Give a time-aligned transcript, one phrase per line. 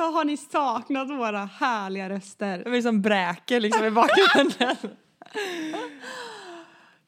[0.00, 2.64] Alltså har ni saknat våra härliga röster?
[2.64, 4.76] Det var som bräker liksom i bakgrunden.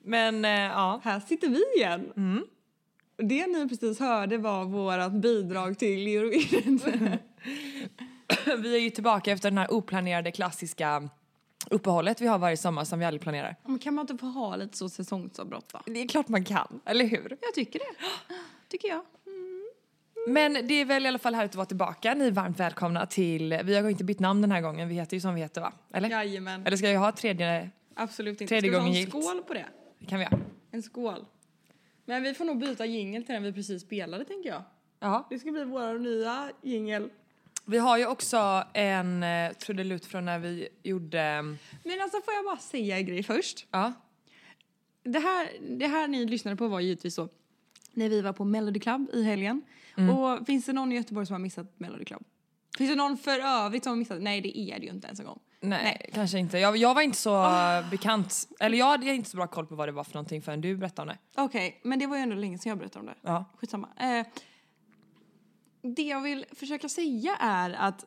[0.04, 2.12] Men eh, ja, Här sitter vi igen.
[3.16, 6.80] Det ni precis hörde var vårt bidrag till Eurovision.
[8.58, 11.08] vi är ju tillbaka efter den här oplanerade klassiska
[11.70, 13.56] uppehållet vi har varje sommar som vi aldrig planerar.
[13.64, 15.80] Men kan man inte få ha lite så säsongsavbrott då?
[15.86, 17.36] Det är klart man kan, eller hur?
[17.40, 18.06] Jag tycker det.
[18.68, 19.02] Tycker jag.
[20.26, 22.14] Men det är väl i alla fall härligt att vara tillbaka.
[22.14, 25.16] Ni är varmt välkomna till, vi har inte bytt namn den här gången, vi heter
[25.16, 25.72] ju som vi heter va?
[25.94, 26.10] Eller?
[26.10, 26.66] Jajamän.
[26.66, 27.70] Eller ska jag ha tredje?
[27.94, 28.46] Absolut inte.
[28.46, 29.66] Tredje Ska vi gången ha en skål på det?
[29.98, 30.38] Det kan vi göra.
[30.70, 31.24] En skål.
[32.04, 34.62] Men vi får nog byta jingel till den vi precis spelade tänker jag.
[35.00, 35.26] Ja.
[35.30, 37.10] Det ska bli vår nya jingel.
[37.66, 41.42] Vi har ju också en eh, trudelutt från när vi gjorde,
[41.84, 43.66] Men alltså får jag bara säga en grej först?
[43.70, 43.92] ja,
[45.04, 47.28] Det här, det här ni lyssnade på var givetvis så
[47.92, 49.62] när vi var på Melody Club i helgen.
[49.96, 50.10] Mm.
[50.10, 52.24] Och finns det någon i Göteborg som har missat Melody Club?
[52.78, 54.22] Finns det någon för övrigt som har missat?
[54.22, 55.38] Nej det är det ju inte ens en gång.
[55.60, 56.58] nej, kanske inte.
[56.58, 57.46] Jag, jag var inte så
[57.90, 60.60] bekant, eller jag hade inte så bra koll på vad det var för någonting förrän
[60.60, 61.42] du berättade om det.
[61.42, 63.16] Okej, men det var ju ändå länge sedan jag berättade om det.
[63.22, 63.44] Ja.
[63.56, 63.88] Skitsamma.
[63.96, 64.26] Eh,
[65.82, 68.06] det jag vill försöka säga är att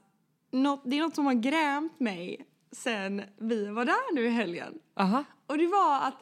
[0.51, 4.79] något, det är något som har grämt mig sen vi var där nu i helgen.
[4.95, 5.23] Aha.
[5.47, 6.15] Och det var att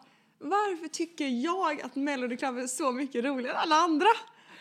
[0.44, 4.08] varför tycker jag att Melody Club är så mycket roligare än alla andra?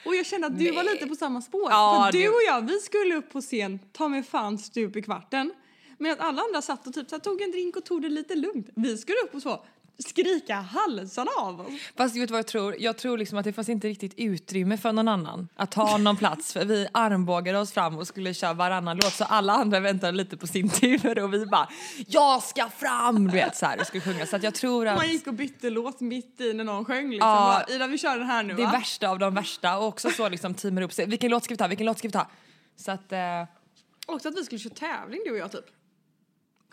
[0.06, 1.70] Och jag kände att du var lite på samma spår.
[1.70, 4.96] Ja, För du det- och jag, vi skulle upp på scen, ta mig fan stup
[4.96, 5.52] i kvarten.
[5.98, 8.34] Men att alla andra satt och typ så tog en drink och tog det lite
[8.34, 8.68] lugnt.
[8.76, 9.64] Vi skulle upp och så
[10.02, 11.72] skrika halsarna av oss.
[11.96, 12.76] Fast vet du vad jag tror?
[12.78, 16.16] Jag tror liksom att det fanns inte riktigt utrymme för någon annan att ta någon
[16.16, 16.52] plats.
[16.52, 20.36] För vi armbågade oss fram och skulle köra varannan låt så alla andra väntade lite
[20.36, 21.68] på sin tur och vi bara
[22.06, 23.24] Jag ska fram!
[23.28, 24.26] Du vet så här och skulle sjunga.
[24.26, 27.10] Så att jag tror att Man gick och bytte låt mitt i när någon sjöng
[27.10, 27.28] liksom.
[27.28, 27.64] Ja.
[27.68, 28.70] Ida vi kör den här nu det va?
[28.70, 31.06] värsta av de värsta och också så liksom teamar upp sig.
[31.06, 31.68] Vilken låt ska vi ta?
[31.68, 32.26] Vilken låt ska vi ta?
[32.76, 33.18] Så att eh,
[34.06, 35.64] Också att vi skulle köra tävling du och jag typ.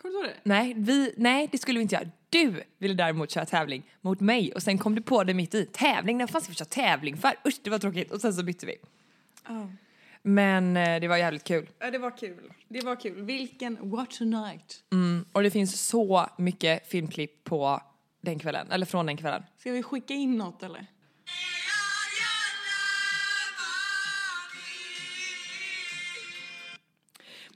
[0.02, 0.40] Kommer du ihåg det?
[0.42, 2.08] nej, vi, nej det skulle vi inte göra.
[2.30, 5.66] Du ville däremot köra tävling mot mig och sen kom du på det mitt i.
[5.66, 6.18] Tävling?
[6.18, 7.32] När fan ska vi köra tävling för?
[7.46, 8.74] Usch det var tråkigt och sen så bytte vi.
[10.22, 11.68] Men eh, det var jävligt kul.
[11.78, 12.52] Ja det var kul.
[12.68, 13.22] Det var kul.
[13.22, 14.84] Vilken What Tonight.
[14.92, 17.82] Mm, och det finns så mycket filmklipp på
[18.20, 19.42] den kvällen, eller från den kvällen.
[19.58, 20.86] Ska vi skicka in något eller?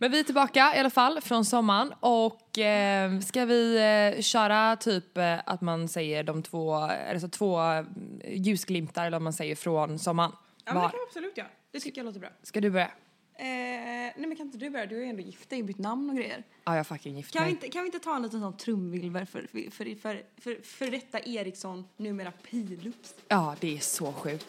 [0.05, 3.77] Men vi är tillbaka i alla fall från sommaren och eh, ska vi
[4.17, 7.85] eh, köra typ eh, att man säger de två, alltså två eh,
[8.31, 10.33] ljusglimtar eller vad man säger från sommaren.
[10.65, 10.89] Ja men det Var?
[10.89, 11.49] kan vi absolut göra.
[11.71, 12.29] Det tycker jag låter bra.
[12.43, 12.87] Ska du börja?
[12.87, 14.87] Eh, nej men kan inte du börja?
[14.87, 16.45] Du har ju ändå gift dig, bytt namn och grejer.
[16.65, 17.51] Ja, jag fucking gift Kan vi, mig.
[17.53, 20.91] inte, kan vi inte ta en liten sån trumvirvel för, för, för, för, för, för
[20.91, 23.15] detta Eriksson, numera Pilups?
[23.29, 24.47] Ja, det är så sjukt.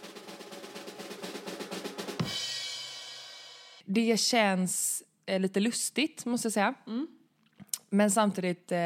[3.86, 6.74] Det känns eh, lite lustigt, måste jag säga.
[7.90, 8.80] Men samtidigt eh,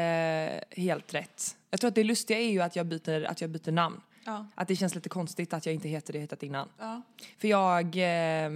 [0.82, 1.56] helt rätt.
[1.70, 4.00] Jag tror att det lustiga är ju att jag byter, att jag byter namn.
[4.24, 4.46] Ja.
[4.54, 6.68] Att det känns lite konstigt att jag inte heter det jag hetat innan.
[6.78, 7.02] Ja.
[7.38, 8.50] För jag eh,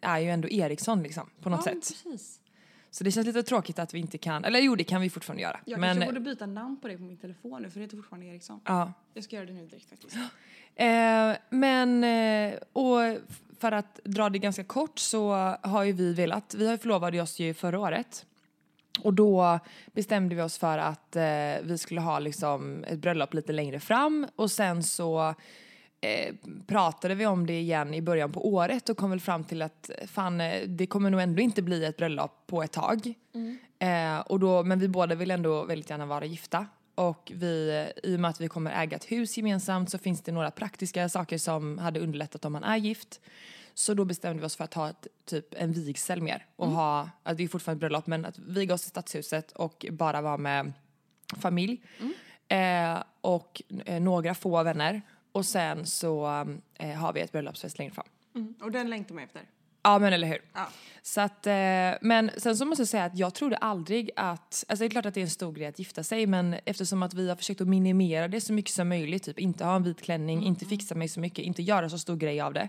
[0.00, 2.04] är ju ändå Eriksson liksom, på något ja, sätt.
[2.04, 2.37] precis.
[2.90, 5.42] Så det känns lite tråkigt att vi inte kan, eller jo det kan vi fortfarande
[5.42, 5.60] göra.
[5.64, 7.96] Jag men, kanske borde byta namn på dig på min telefon nu för det heter
[7.96, 8.60] fortfarande Eriksson.
[8.64, 8.92] ja.
[9.14, 10.16] Jag ska göra det nu direkt faktiskt.
[10.74, 12.98] Eh, men, eh, och
[13.58, 15.32] för att dra det ganska kort så
[15.62, 18.26] har ju vi velat, vi förlovade oss ju förra året.
[19.00, 19.58] Och då
[19.92, 21.22] bestämde vi oss för att eh,
[21.62, 25.34] vi skulle ha liksom ett bröllop lite längre fram och sen så
[26.00, 26.34] eh,
[26.66, 29.90] pratade vi om det igen i början på året och kom väl fram till att
[30.06, 33.14] fan, eh, det kommer nog ändå inte bli ett bröllop på ett tag.
[33.78, 36.66] Eh, och då, men vi båda vill ändå väldigt gärna vara gifta.
[36.94, 40.32] Och vi, i och med att vi kommer äga ett hus gemensamt så finns det
[40.32, 43.20] några praktiska saker som hade underlättat om man är gift.
[43.74, 47.10] Så då bestämde vi oss för att ha ett, typ en vigsel mer och ha,
[47.22, 50.36] alltså det är fortfarande ett bröllop men att viga oss i stadshuset och bara vara
[50.36, 50.72] med
[51.36, 51.82] familj.
[52.48, 55.02] Eh, och eh, några få vänner.
[55.32, 56.26] Och sen så
[56.74, 58.06] eh, har vi ett bröllopsfest längre fram.
[58.34, 58.54] Mm.
[58.60, 59.42] Och den längtar man efter.
[59.82, 60.38] Ja men eller hur.
[60.54, 60.68] Ja.
[61.02, 61.52] Så att, eh,
[62.00, 65.06] men sen så måste jag säga att jag trodde aldrig att, alltså det är klart
[65.06, 67.60] att det är en stor grej att gifta sig men eftersom att vi har försökt
[67.60, 70.94] att minimera det så mycket som möjligt, typ inte ha en vit klänning, inte fixa
[70.94, 72.68] mig så mycket, inte göra så stor grej av det.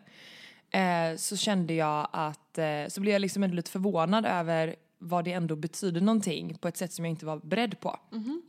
[0.79, 5.25] Eh, så kände jag att, eh, så blev jag liksom ändå lite förvånad över vad
[5.25, 7.99] det ändå betyder någonting på ett sätt som jag inte var beredd på.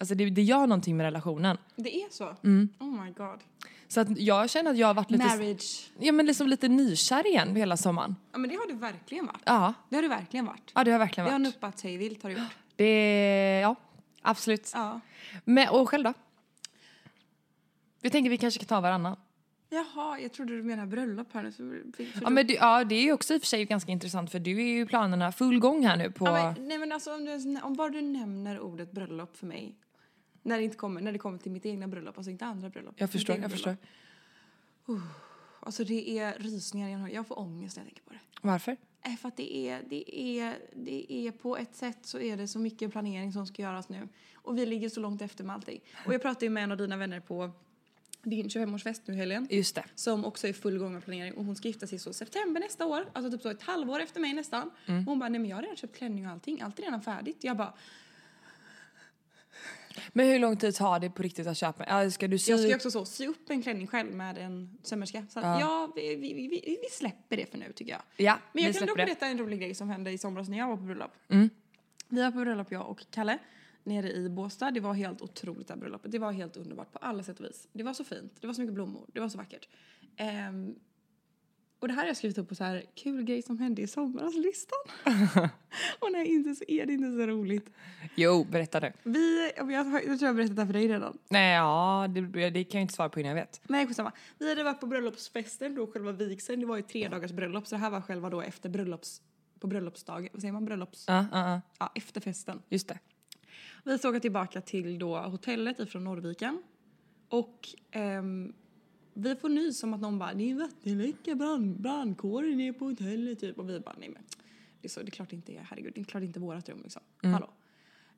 [0.01, 1.57] Alltså det, det gör någonting med relationen.
[1.77, 2.29] Det är så?
[2.79, 3.41] Oh my god.
[3.93, 5.91] Så att jag känner att jag har varit lite, Marriage.
[5.99, 8.17] ja, men liksom lite nykär igen hela sommaren.
[8.33, 9.43] Ja men det har du verkligen varit.
[9.45, 10.73] Ja, Det har du verkligen varit.
[10.75, 11.55] ja det har verkligen Det har varit.
[11.55, 12.47] nuppat hej vilt har du gjort.
[12.77, 13.75] Det, ja,
[14.23, 14.71] absolut.
[14.75, 15.01] Ja.
[15.45, 16.13] Men, och själv då?
[18.03, 19.17] Jag tänker vi kanske kan ta varannan.
[19.71, 21.53] Jaha, jag trodde du menade bröllop här nu.
[21.53, 24.31] Så Ja, men det, ja, det är ju också i och för sig ganska intressant
[24.31, 26.27] för du är ju planerna full gång här nu på...
[26.27, 29.75] Ja, men, nej men alltså om, du, om bara du nämner ordet bröllop för mig.
[30.43, 32.95] När det, inte kommer, när det kommer till mitt egna bröllop, alltså inte andra bröllop.
[32.99, 33.77] jag förstår, jag förstår.
[34.87, 35.05] bröllop.
[35.61, 38.21] Alltså det är rysningar, har- jag får ångest när jag tänker på det.
[38.43, 38.77] Varför?
[39.07, 42.49] Eh, För att det är, det, är, det är på ett sätt så är det
[42.49, 44.09] så mycket planering som ska göras nu.
[44.35, 45.81] Och vi ligger så långt efter med allting.
[46.07, 47.51] Och jag pratade ju med en av dina vänner på
[48.23, 49.47] din 25-årsfest nu i helgen.
[49.51, 49.85] Just det.
[49.95, 52.87] Som också är full gång med planering och hon ska gifta sig så september nästa
[52.87, 53.05] år.
[53.13, 54.71] Alltså typ så ett halvår efter mig nästan.
[54.87, 55.01] Mm.
[55.01, 56.61] Och hon bara, nej men jag har redan köpt klänning och allting.
[56.61, 57.45] Allt är redan färdigt.
[57.45, 57.75] Jag bara,
[60.13, 62.11] Men hur lång tid tar det på riktigt att köpa?
[62.11, 62.51] Ska du sy?
[62.53, 65.27] jag ska ju också så sy upp en klänning själv med en sömmerska.
[65.31, 65.61] Så att, Ja.
[65.61, 68.03] ja, vi, vi, vi, vi släpper det för nu tycker jag.
[68.17, 68.95] Ja, Men jag vi kan det.
[68.95, 71.11] berätta en rolig grej som hände i somras när jag var på bröllop.
[71.29, 71.51] Mm.
[72.09, 73.39] Vi var på bröllop jag och Kalle
[73.85, 74.71] nere i Båstad.
[74.71, 76.13] Det var helt otroligt det här bröllopet.
[76.13, 77.69] Det var helt underbart på alla sätt och vis.
[77.73, 78.33] Det var så fint.
[78.41, 79.07] Det var så mycket blommor.
[79.13, 79.69] Det var så vackert.
[80.17, 80.75] Ehm,
[81.81, 83.87] och det här har jag skrivit upp på så här kul grej som hände i
[83.87, 84.79] somras-listan.
[85.99, 87.71] och nej, inte så är det inte så roligt.
[88.15, 88.93] Jo, berätta nu.
[89.03, 91.19] Vi, jag, jag, jag tror jag har berättat det här för dig redan.
[91.29, 93.61] Nej, ja, det, det kan jag inte svara på innan jag vet.
[93.69, 94.13] Nej, skitsamma.
[94.39, 96.61] Vi hade varit på bröllopsfesten då, själva vigseln.
[96.61, 99.23] Det var ju tre dagars bröllop, så det här var själva då efter bröllops...
[99.61, 100.65] På bröllopsdagen, vad säger man?
[100.65, 101.05] Bröllops...
[101.09, 101.61] Ja, ja, ja.
[101.79, 102.63] Ja, efter festen.
[102.69, 102.99] Just det.
[103.85, 106.63] Vi ska åka tillbaka till då hotellet ifrån Norrviken.
[107.29, 108.53] Och ehm,
[109.21, 113.41] vi får nys om att någon bara, det är vattenläcka, brand, brandkåren är på hotellet
[113.41, 113.59] typ.
[113.59, 114.23] Och vi bara, nej men
[114.81, 116.39] det är, så, det är klart det inte är, herregud, det är klart det inte
[116.39, 117.03] är vårat rum liksom.
[117.23, 117.51] Hallå.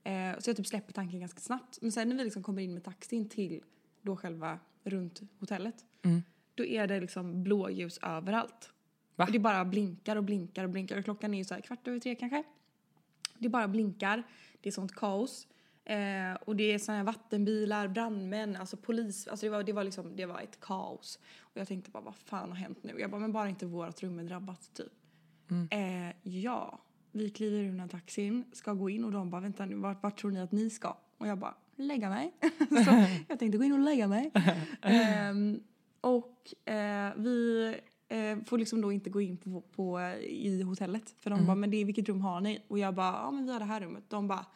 [0.04, 1.78] Eh, så jag typ släpper tanken ganska snabbt.
[1.82, 3.60] Men sen när vi liksom kommer in med taxin till
[4.02, 5.84] då själva runt hotellet.
[6.54, 8.70] Då är det liksom blåljus överallt.
[9.16, 9.24] Va?
[9.24, 10.98] Och det bara blinkar och blinkar och blinkar.
[10.98, 12.42] Och klockan är ju så här kvart över tre kanske.
[13.38, 14.22] Det bara blinkar.
[14.60, 15.46] Det är sånt kaos.
[15.84, 19.28] Eh, och det är såna här vattenbilar, brandmän, alltså polis.
[19.28, 21.18] Alltså det var, det var liksom, det var ett kaos.
[21.40, 22.94] Och jag tänkte bara, vad fan har hänt nu?
[22.98, 24.92] Jag bara, men bara inte vårt rum är drabbat typ.
[25.70, 26.78] Eh, ja,
[27.12, 30.02] vi kliver ur den här taxin, ska gå in och de bara, vänta nu, vart,
[30.02, 30.96] vart tror ni att ni ska?
[31.18, 32.32] Och jag bara, lägga mig.
[32.84, 34.30] så jag tänkte gå in och lägga mig.
[34.82, 35.60] Ehm,
[36.00, 37.66] och eh, vi
[38.08, 41.14] eh, får liksom då inte gå in på, på, i hotellet.
[41.20, 42.62] För de bara, men det vilket rum har ni?
[42.68, 44.04] Och jag bara, ja men vi har det här rummet.
[44.08, 44.46] De bara,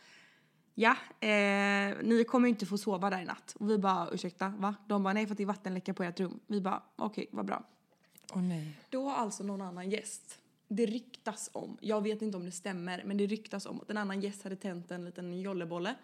[0.79, 3.57] ja, eh, ni kommer inte få sova där i natt.
[3.59, 4.75] Och vi bara, ursäkta, va?
[4.87, 6.41] De bara, nej för att det är vattenläcka på ert rum.
[6.47, 7.65] Vi bara, okej, vad bra.
[8.33, 8.79] Åh nej.
[8.91, 10.39] Då har alltså någon annan gäst.
[10.69, 13.97] Det ryktas om, jag vet inte om det stämmer, men det ryktas om att en
[13.97, 15.95] annan gäst hade tänt en liten jollebolle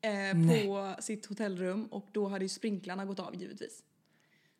[0.00, 3.82] eh, på sitt hotellrum och då hade ju sprinklarna gått av givetvis.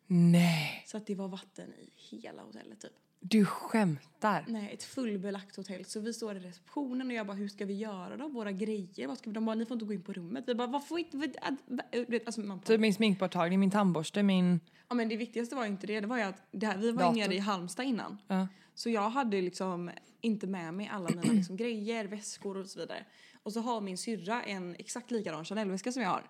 [0.07, 2.91] Nej, Så att det var vatten i hela hotellet typ.
[3.19, 4.45] Du skämtar.
[4.47, 5.85] Nej, ett fullbelagt hotell.
[5.85, 8.27] Så vi står i receptionen och jag bara, hur ska vi göra då?
[8.27, 9.07] Våra grejer?
[9.07, 9.33] Vad ska vi?
[9.33, 10.43] De bara, ni får inte gå in på rummet.
[10.47, 11.17] Vi bara, inte?
[11.17, 11.35] vad-
[11.65, 14.59] vad- vad- Alltså, man Typ min sminkborttagning, min tandborste, min...
[14.89, 16.91] Ja men det viktigaste var ju inte det, det var ju att det här, vi
[16.91, 17.15] var Dator.
[17.19, 18.17] nere i Halmstad innan.
[18.27, 18.47] Ja.
[18.73, 23.05] Så jag hade liksom inte med mig alla mina liksom grejer, väskor och så vidare.
[23.43, 26.29] Och så har min syrra en exakt likadan Chanel-väska som jag har.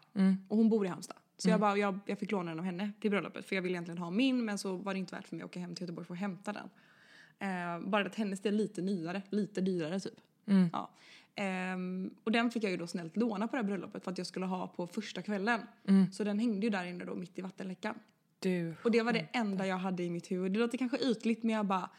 [0.49, 1.17] Och hon bor i Halmstad.
[1.37, 3.73] Så jag, bara, jag, jag fick låna den av henne till bröllopet för jag ville
[3.73, 5.83] egentligen ha min men så var det inte värt för mig att åka hem till
[5.83, 6.69] Göteborg för att hämta den.
[7.39, 10.19] Eh, bara att hennes är lite nyare, lite dyrare typ.
[10.71, 10.89] Ja.
[11.35, 14.17] Ehm, och den fick jag ju då snällt låna på det här bröllopet för att
[14.17, 15.61] jag skulle ha på första kvällen.
[16.11, 17.95] Så den hängde ju där inne då mitt i vattenläckan.
[18.39, 18.75] Du.
[18.83, 20.51] Och det var det enda jag hade i mitt huvud.
[20.53, 21.89] Det låter kanske ytligt men jag bara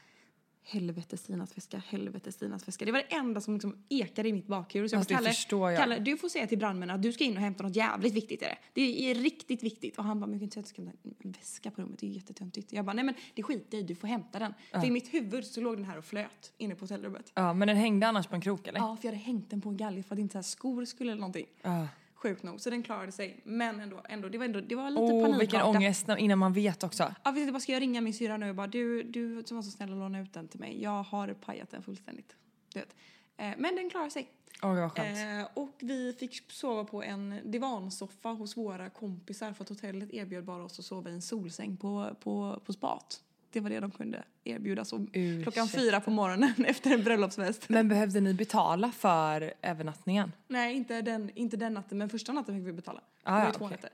[0.70, 2.84] Helvete Stinas väska, helvete Stinas väska.
[2.84, 4.90] Det var det enda som liksom ekade i mitt bakhuvud.
[4.90, 5.80] Så jag Alltså, Kalle, förstår jag.
[5.80, 8.42] Kalle, du får säga till brandmännen att du ska in och hämta något jävligt viktigt
[8.42, 8.58] i det.
[8.72, 9.98] Det är riktigt viktigt.
[9.98, 11.82] Och han bara, men jag kan inte säga att jag ska hämta en väska på
[11.82, 12.72] rummet, det är jättetöntigt.
[12.72, 14.54] Jag bara, nej men det skiter i, du får hämta den.
[14.70, 17.32] För i mitt huvud så låg den här och flöt inne på hotellrummet.
[17.34, 18.78] Ja, men den hängde annars på en krok eller?
[18.78, 21.12] Ja, för jag hade hängt den på en galge för att inte så skor skulle
[21.12, 21.46] eller någonting.
[21.62, 21.88] Ja.
[22.22, 23.40] Sjukt nog, så den klarade sig.
[23.44, 25.76] Men ändå, ändå det var ändå, det var lite Åh, vilken panikartat.
[25.76, 27.14] ångest innan man vet också.
[27.24, 29.62] Ja, du, vad ska jag ringa min syra nu och bara du, du som var
[29.62, 30.82] så snäll att låna ut den till mig.
[30.82, 32.36] Jag har pajat den fullständigt.
[32.72, 32.94] Du vet.
[33.36, 34.28] Eh, men den klarar sig.
[34.62, 35.18] Åh, vad skönt.
[35.18, 40.44] Eh, och vi fick sova på en divansoffa hos våra kompisar för att hotellet erbjöd
[40.44, 43.22] bara oss att sova i en solsäng på, på, på spat.
[43.52, 44.84] Det var det de kunde erbjuda.
[44.84, 45.42] Så Ursäkta.
[45.42, 47.68] klockan fyra på morgonen efter en bröllopsfest.
[47.68, 50.32] Men behövde ni betala för övernattningen?
[50.48, 53.00] Nej, inte den, inte den natten, men första natten fick vi betala.
[53.22, 53.76] Ah, det var ju två okej.
[53.76, 53.90] nätter.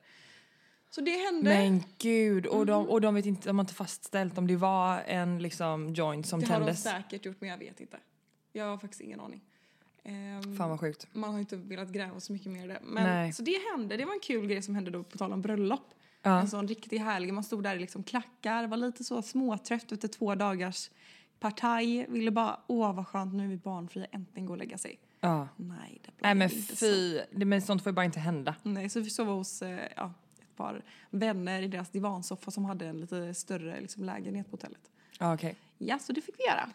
[0.90, 1.42] Så det hände.
[1.50, 2.66] Men gud, och, Mm.
[2.66, 6.26] de, och de vet inte, de har inte fastställt om det var en liksom joint
[6.26, 6.82] som det har de tändes.
[6.82, 7.96] säkert gjort, men jag vet inte.
[8.52, 9.40] Jag har faktiskt ingen aning.
[10.04, 11.06] Ehm, Fan vad sjukt.
[11.12, 12.78] man har inte velat gräva så mycket mer i det.
[12.82, 13.32] Men, Nej.
[13.32, 15.94] så det hände, det var en kul grej som hände då på tal om bröllop.
[16.24, 16.40] Ja.
[16.40, 20.08] En sån riktigt härlig, man stod där i liksom klackar, var lite så småtrött efter
[20.08, 20.90] två dagars
[21.40, 22.06] partaj.
[22.08, 24.98] Ville bara, åh vad skönt, nu är vi barnfria, äntligen gå och lägga sig.
[25.20, 25.48] Ja.
[25.56, 26.86] Nej, det blev Nej men inte så.
[26.86, 28.54] fy, det, men sånt får ju bara inte hända.
[28.62, 32.86] Nej, så vi sov hos eh, ja, ett par vänner i deras divansoffa som hade
[32.86, 34.90] en lite större liksom, lägenhet på hotellet.
[35.18, 35.56] Ja, okej.
[35.86, 36.68] Ja, så det fick vi göra.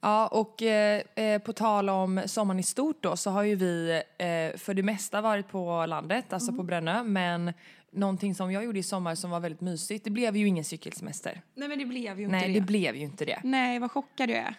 [0.00, 3.90] Ja, och eh, eh, på tal om sommaren i stort då så har ju vi
[4.18, 6.56] eh, för det mesta varit på landet, alltså Mm.
[6.56, 7.52] på Brännö, men
[7.90, 11.40] någonting som jag gjorde i sommar som var väldigt mysigt, det blev ju ingen cykelsemester.
[11.54, 12.66] Nej, men det blev ju Nej, inte det det.
[12.66, 13.40] blev ju inte det.
[13.44, 14.54] Nej, vad chockad jag är.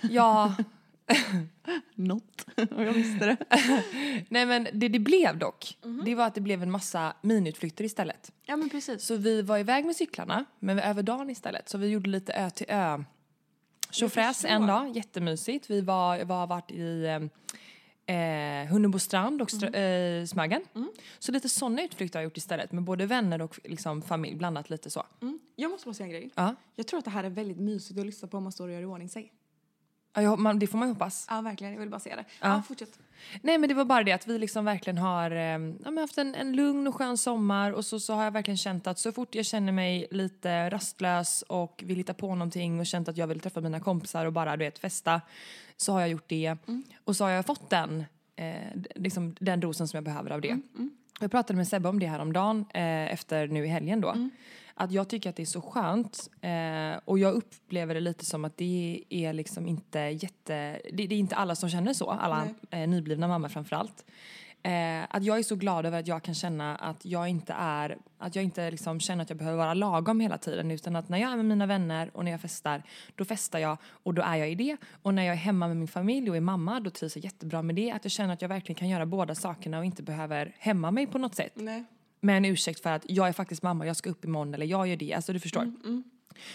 [0.00, 0.54] Ja,
[1.94, 2.46] Något.
[2.70, 3.36] Och jag visste det.
[4.28, 6.02] nej men det det blev dock, Mhm.
[6.04, 8.32] det var att det blev en massa miniutflykter istället.
[8.44, 9.02] Ja, men precis.
[9.04, 11.68] Så vi var iväg med cyklarna, men över dagen istället.
[11.68, 13.04] Så vi gjorde lite ö till ö.
[13.90, 15.70] Tjofräs en dag, jättemysigt.
[15.70, 17.04] Vi var, var varit i
[18.06, 19.72] eh, Hunnebostrand och Mm.
[19.74, 20.62] Str- eh, Smögen.
[21.18, 24.70] Så lite sådana utflykter har jag gjort istället med både vänner och liksom, familj, blandat
[24.70, 25.06] lite så.
[25.22, 25.38] Mm.
[25.56, 26.30] Jag måste bara säga en grej.
[26.34, 26.54] Ja.
[26.74, 28.74] Jag tror att det här är väldigt mysigt att lyssna på om man står och
[28.74, 29.32] gör i ordning sig.
[30.16, 31.26] Ja, man, det får man ju hoppas.
[31.30, 31.72] Ja, verkligen.
[31.72, 32.24] Jag vill bara säga det.
[32.40, 32.48] Ja.
[32.48, 32.98] Ja, fortsätt.
[33.42, 36.34] Nej men det var bara det att vi liksom verkligen har eh, ja, haft en,
[36.34, 39.34] en lugn och skön sommar och så, så har jag verkligen känt att så fort
[39.34, 43.40] jag känner mig lite rastlös och vill hitta på någonting och känt att jag vill
[43.40, 45.20] träffa mina kompisar och bara du vet festa
[45.76, 46.56] så har jag gjort det
[47.04, 48.04] och så har jag fått den,
[48.36, 48.54] eh,
[48.94, 50.58] liksom den dosen som jag behöver av det.
[51.20, 54.14] Jag pratade med Sebbe om det här om dagen eh, efter nu i helgen då.
[54.78, 58.44] Att jag tycker att det är så skönt eh, och jag upplever det lite som
[58.44, 60.80] att det är liksom inte jätte...
[60.92, 64.04] Det, det är inte alla som känner så, alla eh, nyblivna mammor framförallt.
[64.66, 67.98] Eh, att jag är så glad över att jag kan känna att jag inte är,
[68.18, 71.18] att jag inte liksom känner att jag behöver vara lagom hela tiden utan att när
[71.18, 72.82] jag är med mina vänner och när jag festar,
[73.14, 74.76] då festar jag och då är jag i det.
[75.02, 77.62] Och när jag är hemma med min familj och är mamma, då trivs jag jättebra
[77.62, 77.90] med det.
[77.90, 81.06] Att jag känner att jag verkligen kan göra båda sakerna och inte behöver hämma mig
[81.06, 81.84] på något sätt Nej.
[82.20, 84.86] Med en ursäkt för att jag är faktiskt mamma, jag ska upp imorgon eller jag
[84.88, 85.14] gör det.
[85.14, 85.72] Alltså du förstår.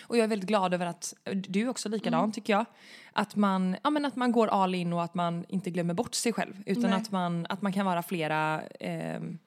[0.02, 2.66] Och jag är väldigt glad över att, du är också likadan tycker jag,
[3.14, 6.14] att man, ja, men att man går all in och att man inte glömmer bort
[6.14, 6.64] sig själv.
[6.66, 6.94] Utan Nej.
[6.94, 9.38] att man, att man kan vara flera, ehm,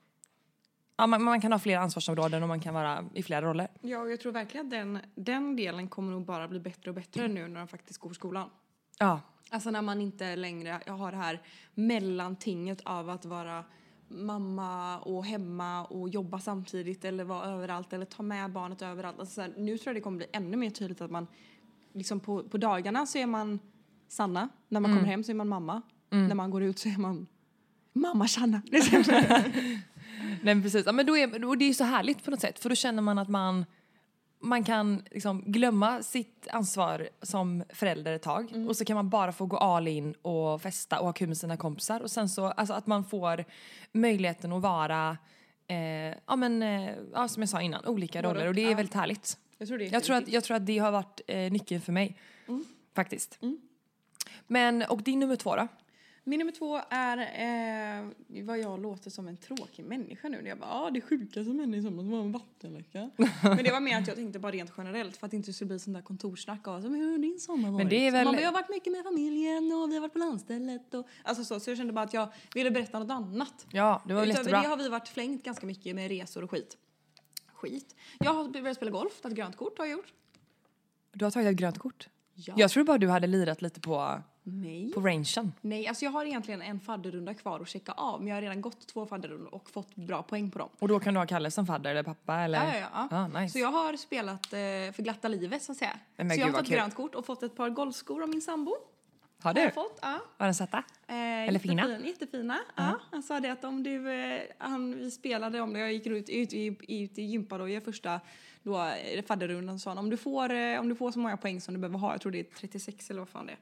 [0.97, 3.68] ja, man, man kan ha flera ansvarsområden och man kan vara i flera roller.
[3.80, 6.94] Ja, och jag tror verkligen att den, den delen kommer nog bara bli bättre och
[6.94, 8.50] bättre nu när de faktiskt går skolan.
[8.99, 11.42] Ja, Alltså när man inte längre har det här
[11.75, 13.64] mellantinget av att vara
[14.09, 19.19] mamma och hemma och jobba samtidigt eller vara överallt eller ta med barnet överallt.
[19.19, 21.27] Alltså så här, nu tror jag det kommer bli ännu mer tydligt att man
[21.93, 23.59] liksom på, på dagarna så är man
[24.09, 25.83] Sanna, när man kommer hem så är man mamma,
[26.29, 27.27] när man går ut så är man
[27.93, 28.63] mamma Sanna.
[30.43, 30.87] Nej precis.
[30.87, 33.03] Ja, men då är, och det är så härligt på något sätt för då känner
[33.03, 33.65] man att man
[34.45, 39.33] man kan liksom glömma sitt ansvar som förälder ett tag och så kan man bara
[39.33, 42.47] få gå all in och festa och ha kul med sina kompisar och sen så
[42.47, 43.45] alltså att man får
[43.93, 45.19] möjligheten att vara
[45.67, 45.77] eh,
[46.27, 48.77] ja men eh, ja, som jag sa innan olika Både roller och det är ja.
[48.77, 49.39] väldigt härligt.
[49.59, 51.93] Jag tror det Jag tror, att, jag tror att det har varit eh, nyckeln för
[51.93, 52.19] mig
[52.95, 53.39] faktiskt.
[54.47, 55.69] Men och din nummer två då?
[56.26, 60.43] Min nummer två är eh, vad jag låter som en tråkig människa nu.
[60.43, 63.11] När jag bara, ah, det sjukaste som hände i somras var en vattenläcka.
[63.43, 65.69] Men det var mer att jag tänkte bara rent generellt för att det inte skulle
[65.69, 67.90] bli sån där kontorssnack av så, men hur har din sommar varit?
[67.90, 70.12] det är väl- Man bara, jag har varit mycket med familjen och vi har varit
[70.12, 71.61] på landstället och alltså så.
[71.61, 73.66] Så jag kände bara att jag ville berätta något annat.
[73.71, 74.62] Ja, det var väl Utöver jättebra.
[74.62, 76.76] det har vi varit flängt ganska mycket med resor och skit.
[77.54, 77.95] Skit.
[78.19, 80.12] Jag har börjat spela golf, tagit grönt kort har jag gjort.
[81.12, 82.09] Du har tagit ett grönt kort?
[82.35, 82.54] Ja.
[82.57, 84.93] Jag tror bara du hade lirat lite på, Nej.
[84.95, 85.53] på rangen.
[85.61, 88.61] Nej, alltså jag har egentligen en fadderrunda kvar att checka av men jag har redan
[88.61, 90.69] gått två fadderrundor och fått bra poäng på dem.
[90.79, 92.59] Och då kan du ha Kalle som fadder eller pappa eller?
[92.67, 93.17] Ja, ja, ja.
[93.19, 93.53] Ah, nice.
[93.53, 94.59] Så jag har spelat eh,
[94.93, 95.97] för glatta livet så att säga.
[96.17, 96.77] Men så jag har fått kul.
[96.77, 98.71] grönt kort och fått ett par golfskor av min sambo.
[99.43, 99.61] Har Har du?
[99.61, 100.21] jag fått, ja.
[100.39, 100.79] Var den söta?
[101.07, 101.15] Eh,
[101.49, 101.83] Eller fina?
[101.83, 102.59] jättefin- Jättefina.
[102.77, 102.99] Ja.
[103.11, 106.29] Han sa det att om du, eh, han, vi spelade om det, jag gick ut,
[106.29, 108.21] ut, ut, ut i gympa då i första
[108.63, 111.61] då, eh, fadderrundan sa han om du, får, eh, om du får så många poäng
[111.61, 113.59] som du behöver ha, jag tror det är 36 eller vad fan det är.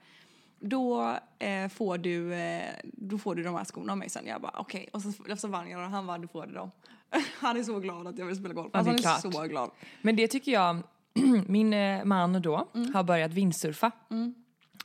[0.64, 4.26] Då, eh, får du, eh, då får du de här skorna av mig sen.
[4.26, 4.88] Jag bara okej.
[4.92, 6.71] Och så, så vann jag och han vann, du får det då.
[7.40, 8.71] Han är så glad att jag vill spela golf.
[8.73, 9.35] Ja, Alltså, han är klart.
[9.35, 9.71] så glad.
[10.02, 10.76] Men det tycker jag,
[11.47, 12.95] min eh, man då Mm.
[12.95, 13.90] har börjat vindsurfa.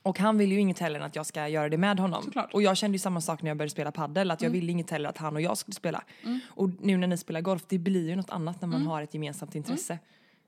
[0.02, 2.24] Och han vill ju inget heller än att jag ska göra det med honom.
[2.24, 2.46] Såklart.
[2.46, 2.54] Mm.
[2.54, 4.90] Och jag kände ju samma sak när jag började spela paddel att jag ville inget
[4.92, 6.04] heller att han och jag skulle spela.
[6.50, 9.14] Och nu när ni spelar golf, det blir ju något annat när man har ett
[9.14, 10.00] gemensamt intresse.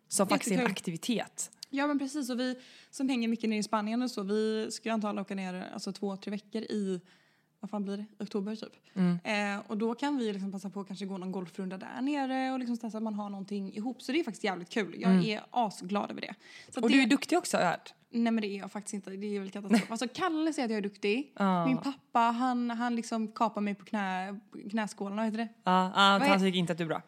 [0.07, 0.71] Som faktiskt är en Mm.
[0.71, 1.51] Aktivitet.
[1.69, 2.55] Ja men precis och vi
[2.89, 6.17] som hänger mycket nere i Spanien och så, vi ska antagligen åka ner alltså två,
[6.17, 7.01] tre veckor i,
[7.59, 8.73] vad fan blir det, oktober typ.
[9.23, 12.51] Eh, och då kan vi liksom passa på att kanske gå någon golfrunda där nere
[12.53, 14.01] och liksom testa att man har någonting ihop.
[14.01, 14.95] Så det är faktiskt jävligt kul.
[14.97, 16.35] Jag är asglad över det.
[16.69, 17.93] Så Och det, du är duktig också har jag hört.
[18.11, 19.09] Nej men det är jag faktiskt inte.
[19.09, 19.91] Det är väl katastrof.
[19.91, 21.33] Alltså Kalle säger att jag är duktig.
[21.65, 24.39] Min pappa han, han liksom kapar mig på knä,
[24.69, 25.47] knäskålarna, heter det?
[25.63, 27.01] Ja, Vad är- han tycker inte att du är bra.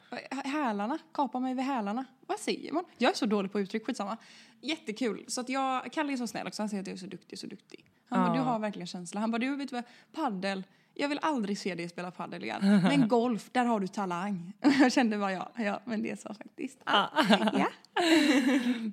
[0.43, 2.05] Hälarna, kapar mig vid hälarna.
[2.27, 2.84] Vad säger man?
[2.98, 4.17] Jag är så dålig på uttryck, skitsamma.
[4.62, 5.25] Jättekul.
[5.27, 7.39] Så att jag, Kalle är så snäll också, han säger att jag är så duktig,
[7.39, 7.86] så duktig.
[8.10, 9.20] Han bara, du har verkligen känsla.
[9.22, 10.63] Han bara, du vet vad, paddel.
[11.01, 12.62] Jag vill aldrig se dig spela padel igen.
[12.84, 14.53] Men golf, där har du talang.
[14.79, 16.79] Jag kände bara ja, ja men det är så faktiskt.
[16.86, 17.10] Ja.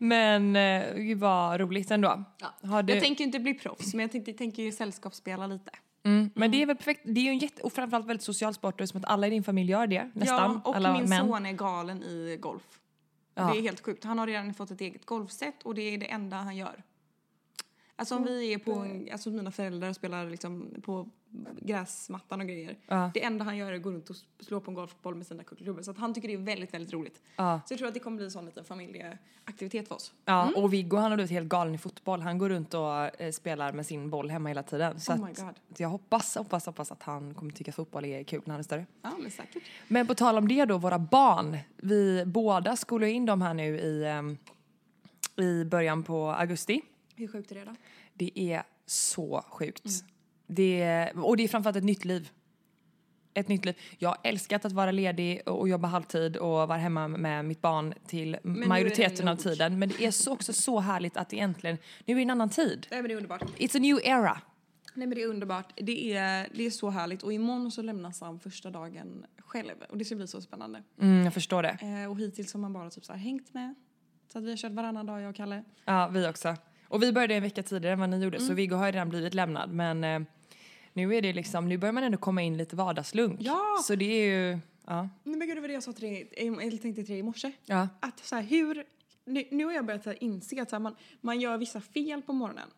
[0.00, 2.24] Men eh, gud vad roligt ändå.
[2.62, 2.92] Har du...
[2.92, 5.70] Jag tänker inte bli proffs, men jag tänkte, tänker ju sällskapsspela lite.
[6.04, 6.30] mm.
[6.34, 7.00] Men det är väl perfekt.
[7.04, 7.62] Det är ju en jätte...
[7.62, 10.10] Och framförallt väldigt social sport och som att alla i din familj gör det.
[10.14, 10.60] Nästan.
[10.64, 11.26] Ja, och alla min män.
[11.28, 12.62] son är galen i golf.
[13.34, 13.50] Ja.
[13.52, 14.04] Det är helt sjukt.
[14.04, 16.82] Han har redan fått ett eget golfset och det är det enda han gör.
[17.96, 21.08] Alltså om vi är på, en- alltså mina föräldrar spelar liksom på
[21.60, 22.76] gräsmattan och grejer.
[22.86, 23.10] Ja.
[23.14, 25.44] Det enda han gör är att gå runt och slå på en golfboll med sina
[25.44, 25.82] klubbor.
[25.82, 27.20] Så att han tycker det är väldigt, väldigt roligt.
[27.36, 27.60] Ja.
[27.66, 30.12] Så jag tror att det kommer bli en sån liten familjeaktivitet för oss.
[30.24, 32.20] Ja, och Viggo han har blivit helt galen i fotboll.
[32.20, 35.00] Han går runt och eh, spelar med sin boll hemma hela tiden.
[35.00, 38.42] Så Oh my att, jag hoppas, hoppas, hoppas att han kommer tycka fotboll är kul
[38.44, 38.86] när han är större.
[39.02, 39.62] Ja, men säkert.
[39.88, 41.58] Men på tal om det då, våra barn.
[41.76, 44.36] Vi båda skolar in dem här nu i, ehm,
[45.36, 46.82] i början på augusti.
[47.14, 47.74] Hur sjukt är det då?
[48.14, 50.04] Det är så sjukt.
[50.48, 52.30] Det är, och det är framförallt ett nytt liv.
[53.34, 53.74] Ett nytt liv.
[53.98, 57.94] Jag har älskat att vara ledig och jobba halvtid och vara hemma med mitt barn
[58.06, 59.78] till det majoriteten av tiden.
[59.78, 62.86] Men det är så, också så härligt att egentligen, nu är det en annan tid.
[62.90, 63.42] Nej men det är underbart.
[63.42, 64.40] It's a new era.
[64.94, 65.72] Nej men det är underbart.
[65.76, 67.22] Det är, det är så härligt.
[67.22, 69.74] Och imorgon så lämnas han första dagen själv.
[69.90, 70.82] Och det ska bli så spännande.
[71.00, 71.78] Mm, jag förstår det.
[71.82, 73.74] Eh, och hittills har man bara typ så här hängt med.
[74.32, 75.64] Så att vi har kört varannan dag jag och Kalle.
[75.84, 76.56] Ja, vi också.
[76.88, 78.48] Och vi började en vecka tidigare än vad ni gjorde, Mm.
[78.48, 79.72] så Viggo har ju redan blivit lämnad.
[79.72, 80.20] Men eh,
[80.92, 83.36] nu är det liksom, nu börjar man ändå komma in lite vardagslunk.
[83.42, 83.62] Ja!
[83.84, 85.08] Så det är ju, ja.
[85.24, 87.22] Nej men gud det var det jag sa till dig, eller tänkte till dig i
[87.22, 87.52] morse.
[87.64, 87.88] Ja.
[88.00, 88.84] Att så här, hur,
[89.24, 91.80] nu, nu har jag börjat så här, inse att så här, man, man gör vissa
[91.80, 92.68] fel på morgonen.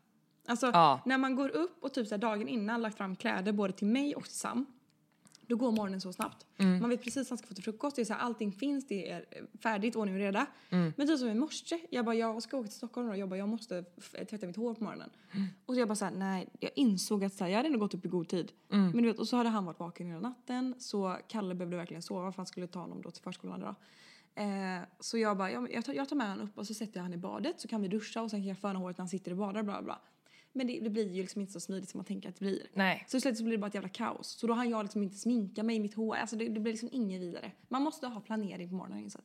[0.47, 1.01] Alltså Ja.
[1.07, 3.87] när man går upp och typ så här, dagen innan lagt fram kläder både till
[3.87, 4.67] mig och till Sam.
[5.51, 6.47] Då går morgonen så snabbt.
[6.59, 6.81] Mm.
[6.81, 7.97] Man vet precis vad man ska få till frukost.
[7.97, 9.25] Det är så här, allting finns, det är
[9.63, 10.47] färdigt, ordning och reda.
[10.71, 10.93] Mm.
[10.97, 13.49] Men typ som i morse, jag bara jag ska åka till Stockholm och bara jag
[13.49, 15.11] måste f- tvätta mitt hår på morgonen.
[15.33, 15.47] Mm.
[15.67, 17.79] Och så jag bara så här, nej, jag insåg att så här, jag hade ändå
[17.79, 18.53] gått upp i god tid.
[18.73, 18.91] Mm.
[18.91, 22.03] Men du vet, och så hade han varit vaken hela natten så Kalle behövde verkligen
[22.03, 23.75] sova för han skulle ta honom då till förskolan idag.
[24.35, 26.97] Eh, så jag bara, jag, jag, tar, jag tar med honom upp och så sätter
[26.97, 29.03] jag han i badet så kan vi duscha och sen kan jag föna håret när
[29.03, 29.99] han sitter och badar bla bla.
[30.53, 32.67] Men det, det blir ju liksom inte så smidigt som man tänker att det blir.
[32.75, 33.05] Nej.
[33.09, 34.29] Så i slutet så blir det bara ett jävla kaos.
[34.29, 36.17] Så då hann jag liksom inte sminka mig i mitt hår.
[36.17, 37.53] Alltså det, det blir liksom inget vidare.
[37.69, 39.25] Man måste ha planering på morgonen har jag insett.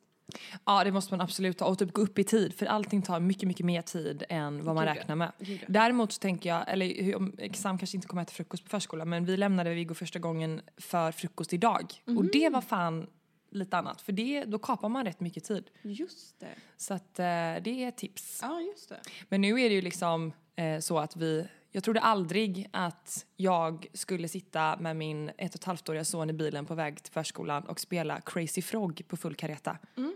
[0.65, 1.67] Ja, det måste man absolut ha.
[1.67, 4.75] Och typ gå upp i tid, för allting tar mycket, mycket mer tid än vad
[4.75, 5.31] man Gud, räknar med.
[5.39, 5.65] Gud.
[5.67, 9.37] Däremot så tänker jag, eller Sam kanske inte kommer äta frukost på förskolan, men vi
[9.37, 11.93] lämnade Viggo första gången för frukost idag.
[12.05, 12.29] Och Mhm.
[12.33, 13.07] det var fan
[13.51, 15.63] lite annat, för det, då kapar man rätt mycket tid.
[15.81, 16.55] Just det.
[16.77, 17.25] Så att eh,
[17.63, 18.39] det är tips.
[18.41, 18.99] Ja, just det.
[19.29, 23.87] Men nu är det ju liksom Eh, så att vi, jag trodde aldrig att jag
[23.93, 27.63] skulle sitta med min ett och ett halvt-åriga son i bilen på väg till förskolan
[27.63, 29.77] och spela Crazy Frog på full kareta.
[29.97, 30.15] Mm.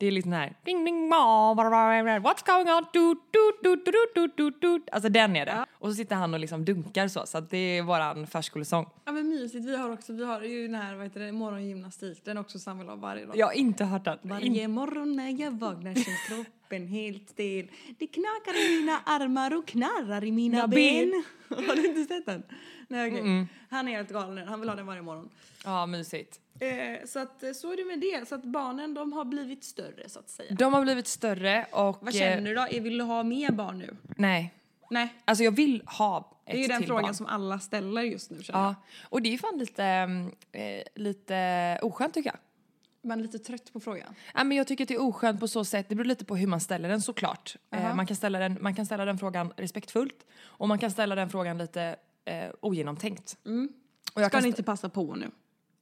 [0.00, 3.92] Det är lite den här ding ding ma, what's going on du, du, du, du,
[4.14, 4.82] du, du, du.
[4.92, 5.64] Alltså den är det.
[5.78, 8.86] Och så sitter han och liksom dunkar så, så det är våran förskolesång.
[9.04, 9.64] Ja men mysigt.
[9.66, 12.24] Vi har också, vi har ju den här, vad heter det, morgongymnastik.
[12.24, 13.36] Den också Samuel har varje dag.
[13.36, 14.18] Jag har inte hört den.
[14.22, 17.70] In- Varje morgon när jag vaknar känns kroppen helt stel.
[17.98, 21.24] Det knakar i mina armar och knarrar i mina Mina ben.
[21.68, 22.42] Har du inte sett den?
[22.88, 23.46] Nej okej.
[23.70, 24.48] Han är helt galen.
[24.48, 25.28] Han vill ha den varje morgon.
[25.64, 26.40] Ja, mysigt.
[26.60, 28.28] Eh, så att eh, så är det med det.
[28.28, 30.54] Så att barnen de har blivit större så att säga.
[30.54, 31.98] De har blivit större och...
[32.00, 32.66] Vad känner du då?
[32.70, 33.96] Eh, Vill du ha mer barn nu?
[34.16, 34.54] Nej.
[34.90, 35.14] Nej.
[35.24, 37.14] Alltså jag vill ha ett Det är ju den frågan barn.
[37.14, 39.84] som alla ställer just nu känner Ja, och det är fan lite,
[40.52, 42.34] eh, lite oskönt tycker jag.
[43.02, 43.08] jag.
[43.08, 44.14] Man är lite trött på frågan.
[44.34, 46.36] Ja, men jag tycker att det är oskönt på så sätt, det beror lite på
[46.36, 47.56] hur man ställer den såklart.
[47.70, 51.14] Eh, man, kan ställa den, man kan ställa den frågan respektfullt och man kan ställa
[51.14, 53.36] den frågan lite eh, ogenomtänkt.
[53.44, 53.72] Och jag Mm.
[54.14, 55.30] Ska kan ni inte passa på nu?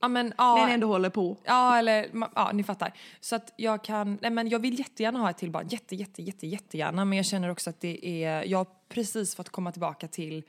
[0.00, 0.54] Ja men ja.
[0.56, 1.36] När ni ändå håller på.
[1.44, 2.92] Ja eller, ja ni fattar.
[3.20, 6.22] Så att jag kan, nej men jag vill jättegärna ha ett till barn, jätte jätte
[6.22, 10.08] jätte jättegärna men jag känner också att det är, jag har precis fått komma tillbaka
[10.08, 10.42] till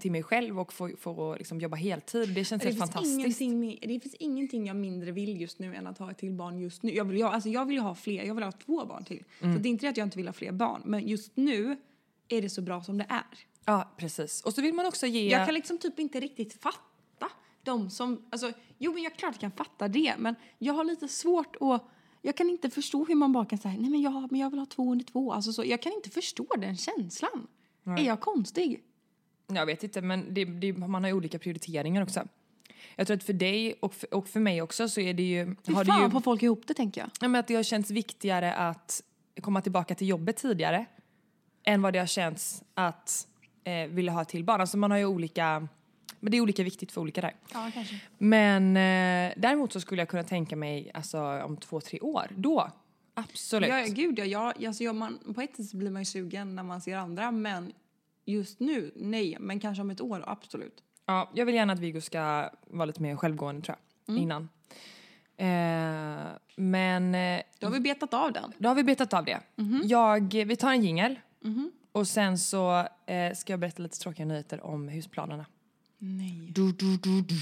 [0.00, 2.34] till mig själv och få, få liksom jobba heltid.
[2.34, 3.40] Det känns Det helt fantastiskt.
[3.82, 6.82] det finns ingenting jag mindre vill just nu än att ha ett till barn just
[6.82, 6.94] nu.
[6.94, 9.24] Jag vill, jag, alltså jag vill ju ha fler, jag vill ha två barn till.
[9.40, 9.56] Mm.
[9.56, 11.76] Så det är inte det att jag inte vill ha fler barn, men just nu
[12.28, 13.38] är det så bra som det är.
[13.64, 14.42] Ja precis.
[14.42, 15.30] Och så vill man också ge...
[15.30, 16.78] Jag kan liksom typ inte riktigt fatta
[17.70, 21.56] de som, alltså jo men jag klart kan fatta det men jag har lite svårt
[21.60, 21.84] att
[22.22, 24.58] Jag kan inte förstå hur man bara kan säga nej men jag, men jag vill
[24.58, 25.32] ha två under två.
[25.32, 27.46] Alltså så, jag kan inte förstå den känslan.
[27.84, 28.82] Är jag konstig?
[29.46, 32.28] Jag vet inte, men det, det, man har ju olika prioriteringar också.
[32.96, 35.44] Jag tror att för dig och för, och för mig också så är det ju...
[35.46, 37.10] Har det fan ju får folk ihop det tänker jag.
[37.20, 39.02] ja, men att det har känts viktigare att
[39.42, 40.86] komma tillbaka till jobbet tidigare
[41.64, 43.26] än vad det har känts att
[43.64, 44.60] eh, vilja ha till barn.
[44.60, 45.68] Alltså man har ju olika...
[46.20, 47.34] Men det är olika viktigt för olika där.
[47.52, 48.00] Ja, kanske.
[48.18, 52.26] Men eh, däremot så skulle jag kunna tänka mig alltså, om två, tre år.
[52.36, 52.70] Då,
[53.14, 53.68] absolut.
[53.68, 54.24] Ja, gud ja.
[54.24, 56.96] Jag, alltså, jag, man, på ett sätt så blir man ju sugen när man ser
[56.96, 57.72] andra men
[58.24, 59.36] just nu, nej.
[59.40, 60.82] Men kanske om ett år, absolut.
[61.06, 64.48] Ja, jag vill gärna att Viggo ska vara lite mer självgående tror jag, innan.
[65.36, 68.52] Eh, men eh, Då har vi betat av den.
[68.58, 69.40] då har vi betat av det.
[69.84, 71.18] Jag, vi tar en jingel
[71.92, 75.46] och sen så eh, ska jag berätta lite tråkiga nyheter om husplanerna.
[76.02, 76.52] Nej.
[76.54, 77.34] Du, du, du, du.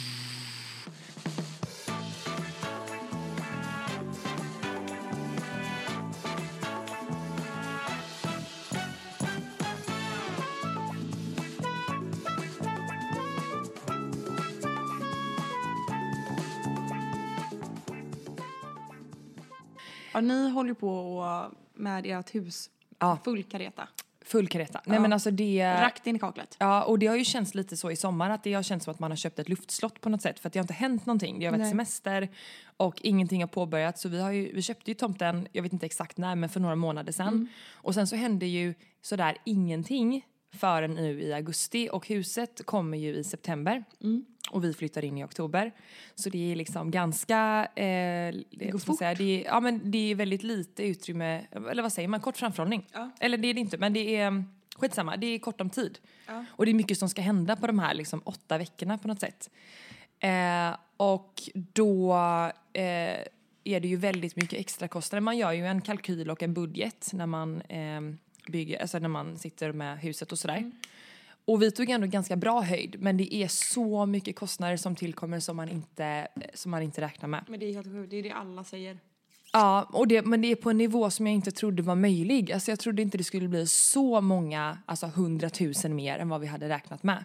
[20.12, 21.24] Ja, ni håller på
[21.74, 22.70] med ert hus.
[22.98, 23.18] Ja.
[23.24, 23.88] Full kareta.
[24.28, 24.80] Full kareta.
[24.84, 25.74] Nej men alltså det...
[25.80, 26.56] Rakt in i kaklet.
[26.58, 28.94] Ja, och det har ju känts lite så i sommar att det har känts som
[28.94, 31.06] att man har köpt ett luftslott på något sätt för att det har inte hänt
[31.06, 31.38] någonting.
[31.38, 31.70] Det har varit Nej.
[31.70, 32.28] semester
[32.76, 35.86] och ingenting har påbörjats så vi, har ju, vi köpte ju tomten, jag vet inte
[35.86, 37.48] exakt när, men för några månader sedan.
[37.72, 43.14] Och sen så hände ju sådär ingenting förrän nu i augusti och huset kommer ju
[43.14, 43.84] i september.
[44.50, 45.72] Och vi flyttar in i oktober.
[46.14, 47.68] Så det är liksom ganska...
[47.74, 51.82] Eh, det går man säga, det, är, ja, men det är väldigt lite utrymme, eller
[51.82, 52.86] vad säger man, kort framförhållning.
[52.92, 53.10] Ja.
[53.20, 54.44] Eller det är det inte, men det är
[54.76, 55.98] skitsamma, det är kort om tid.
[56.48, 59.20] Och det är mycket som ska hända på de här liksom, åtta veckorna på något
[59.20, 59.50] sätt.
[60.20, 62.12] Eh, och då
[62.72, 63.18] eh,
[63.64, 65.20] är det ju väldigt mycket extra kostnader.
[65.20, 67.62] Man gör ju en kalkyl och en budget när man
[68.48, 70.70] eh, bygger, alltså när man sitter med huset och sådär.
[71.44, 75.40] Och vi tog ändå ganska bra höjd, men det är så mycket kostnader som tillkommer
[75.40, 77.44] som man inte, som man inte räknar med.
[77.48, 78.10] Men det är helt sjukt.
[78.10, 78.98] Det är det alla säger.
[79.52, 82.52] Ja, och det, men det är på en nivå som jag inte trodde var möjlig.
[82.52, 86.46] Alltså jag trodde inte det skulle bli så många, alltså hundratusen mer än vad vi
[86.46, 87.24] hade räknat med.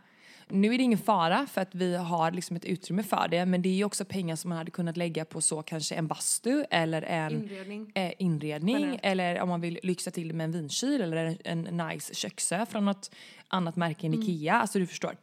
[0.49, 3.61] Nu är det ingen fara för att vi har liksom ett utrymme för det men
[3.61, 6.63] det är ju också pengar som man hade kunnat lägga på så kanske en bastu
[6.69, 7.91] eller en Inredning.
[7.95, 11.77] eh, inredning eller om man vill lyxa till det med en vinkyl eller en, en
[11.87, 13.11] nice köksö från något
[13.47, 14.53] annat märke än Ikea.
[14.53, 15.17] Alltså du förstår.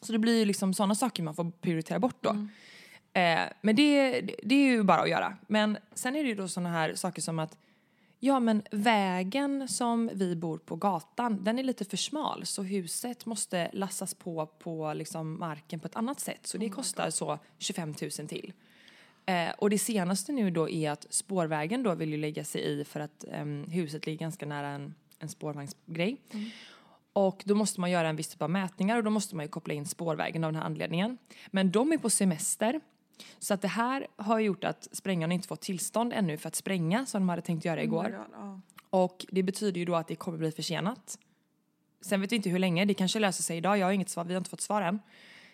[0.00, 2.30] Så det blir ju liksom sådana saker man får prioritera bort då.
[3.20, 5.36] Eh, men det, det är ju bara att göra.
[5.46, 7.56] Men sen är det ju då sådana här saker som att
[8.20, 13.26] Ja men vägen som vi bor på gatan den är lite för smal så huset
[13.26, 17.94] måste lassas på på liksom marken på ett annat sätt så det kostar så 25
[18.00, 18.52] 000 till.
[19.26, 22.84] Eh, och det senaste nu då är att spårvägen då vill ju lägga sig i
[22.84, 26.20] för att ehm, huset ligger ganska nära en, en spårvagnsgrej.
[27.12, 29.48] Och då måste man göra en viss typ av mätningar och då måste man ju
[29.48, 31.18] koppla in spårvägen av den här anledningen.
[31.46, 32.80] Men de är på semester.
[33.38, 37.06] Så att det här har gjort att sprängarna inte fått tillstånd ännu för att spränga
[37.06, 38.26] som de hade tänkt göra igår.
[38.32, 38.60] Ja.
[38.90, 41.18] Och det betyder ju då att det kommer bli försenat.
[42.00, 44.24] Sen vet vi inte hur länge, det kanske löser sig idag, jag har inget svar,
[44.24, 45.00] vi har inte fått svar än.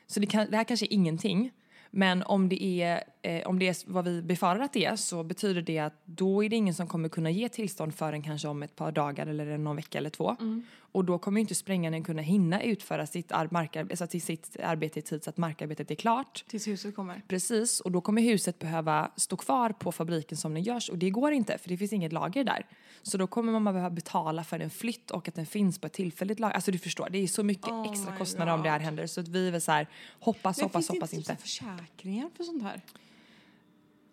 [0.07, 1.50] Så det, kan, det här kanske är ingenting.
[1.90, 5.23] Men om det, är, eh, om det är vad vi befarar att det är så
[5.23, 8.63] betyder det att då är det ingen som kommer kunna ge tillstånd förrän kanske om
[8.63, 10.37] ett par dagar eller någon vecka eller två.
[10.93, 14.99] Och då kommer inte sprängaren kunna hinna utföra sitt, ar- markar, alltså till sitt arbete
[14.99, 16.45] i tid så att markarbetet är klart.
[16.49, 17.23] Tills huset kommer.
[17.29, 21.11] Precis, och då kommer huset behöva stå kvar på fabriken som den görs och det
[21.11, 22.67] går inte för det finns inget lager där.
[23.03, 25.93] Så då kommer man behöva betala för en flytt och att den finns på ett
[25.93, 26.55] tillfälligt lager.
[26.55, 28.85] Alltså du förstår, det är så mycket Oh extra kostnader om det här God.
[28.85, 29.87] händer så att vi är väl så här,
[30.21, 31.33] hoppas, Men hoppas, finns hoppas det inte.
[31.33, 31.43] inte.
[31.43, 32.81] typ så här försäkringar för sånt här?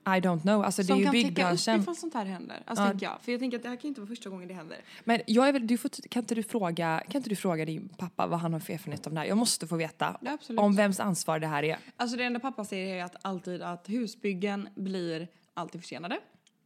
[0.06, 1.82] I don't know, alltså det är Som ju kan byggbranschen.
[1.82, 2.64] ifall sånt här händer.
[2.66, 2.90] Alltså Ja.
[2.90, 3.22] tänker jag.
[3.22, 4.78] För jag tänker att det här kan inte vara första gången det händer.
[5.04, 7.90] Men jag är väl, du får, kan, inte du fråga, kan inte du fråga din
[7.98, 9.28] pappa vad han har för erfarenhet av det här?
[9.28, 11.78] Jag måste få veta Ja, om vems ansvar det här är.
[11.98, 16.20] Alltså det enda pappa säger är att alltid att husbyggen blir alltid försenade.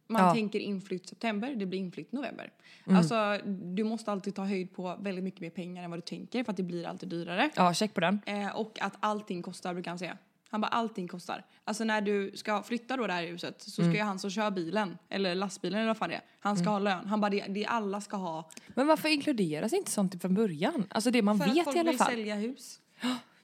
[0.08, 0.34] Man Ja.
[0.34, 2.50] tänker inflytt september, det blir inflytt november.
[2.86, 3.38] Alltså
[3.74, 6.50] du måste alltid ta höjd på väldigt mycket mer pengar än vad du tänker för
[6.50, 7.50] att det blir alltid dyrare.
[7.54, 8.20] Ja, check på den.
[8.26, 10.18] Eh, och att allting kostar brukar han säga.
[10.56, 11.44] Han bara allting kostar.
[11.64, 14.50] Alltså när du ska flytta då det här huset så ska ju han som kör
[14.50, 17.06] bilen, eller lastbilen eller vad fan det är, han ska ha lön.
[17.06, 18.50] Han bara det, det alla ska ha.
[18.68, 20.86] Men varför inkluderas inte sånt från början?
[20.90, 22.10] Alltså det man För att vet folk i alla vill fall.
[22.10, 22.80] sälja hus.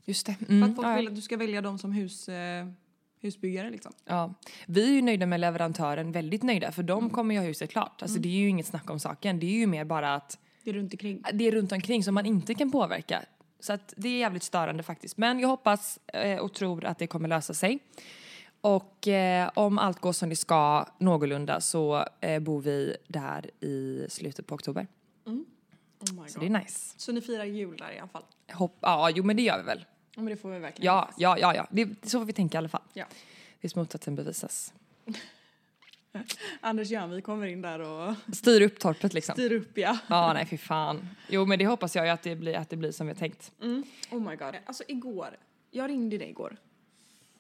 [0.04, 0.34] Just det.
[0.34, 2.66] För Mm, att folk ja, vill att du ska välja dem som hus, eh,
[3.20, 3.92] husbyggare liksom.
[4.04, 4.34] Ja,
[4.66, 6.86] vi är ju nöjda med leverantören, väldigt nöjda för Mm.
[6.86, 8.02] de kommer ju ha huset klart.
[8.02, 9.38] Alltså det är ju inget snack om saken.
[9.40, 11.22] Det är ju mer bara att Det är runt omkring.
[11.32, 13.22] det är runt omkring som man inte kan påverka.
[13.62, 15.16] Så att det är jävligt störande faktiskt.
[15.16, 17.78] Men jag hoppas eh, och tror att det kommer lösa sig.
[18.60, 24.06] Och eh, om allt går som det ska någorlunda så eh, bor vi där i
[24.08, 24.86] slutet på oktober.
[25.26, 25.34] Oh
[26.22, 26.94] my Så det är nice.
[26.96, 28.24] Så ni firar jul där i alla fall?
[28.52, 29.84] Hopp, ja, jo men det gör vi väl.
[30.14, 31.14] Ja, men det får vi verkligen Ja, hoppas.
[31.18, 31.66] ja, ja, ja.
[31.70, 32.82] Det, så får vi tänka i alla fall.
[32.92, 33.04] ja.
[33.60, 34.72] Tills motsatsen bevisas.
[36.60, 39.32] Anders Jönvik kommer in där och Styr upp torpet liksom.
[39.32, 39.98] styr upp ja.
[40.08, 41.08] Ja, nej fy fan.
[41.28, 43.18] Jo men det hoppas jag ju att det blir, att det blir som vi har
[43.18, 43.52] tänkt.
[43.62, 43.84] Mm.
[44.10, 44.54] Oh my god.
[44.66, 45.36] Alltså igår,
[45.70, 46.56] jag ringde dig igår.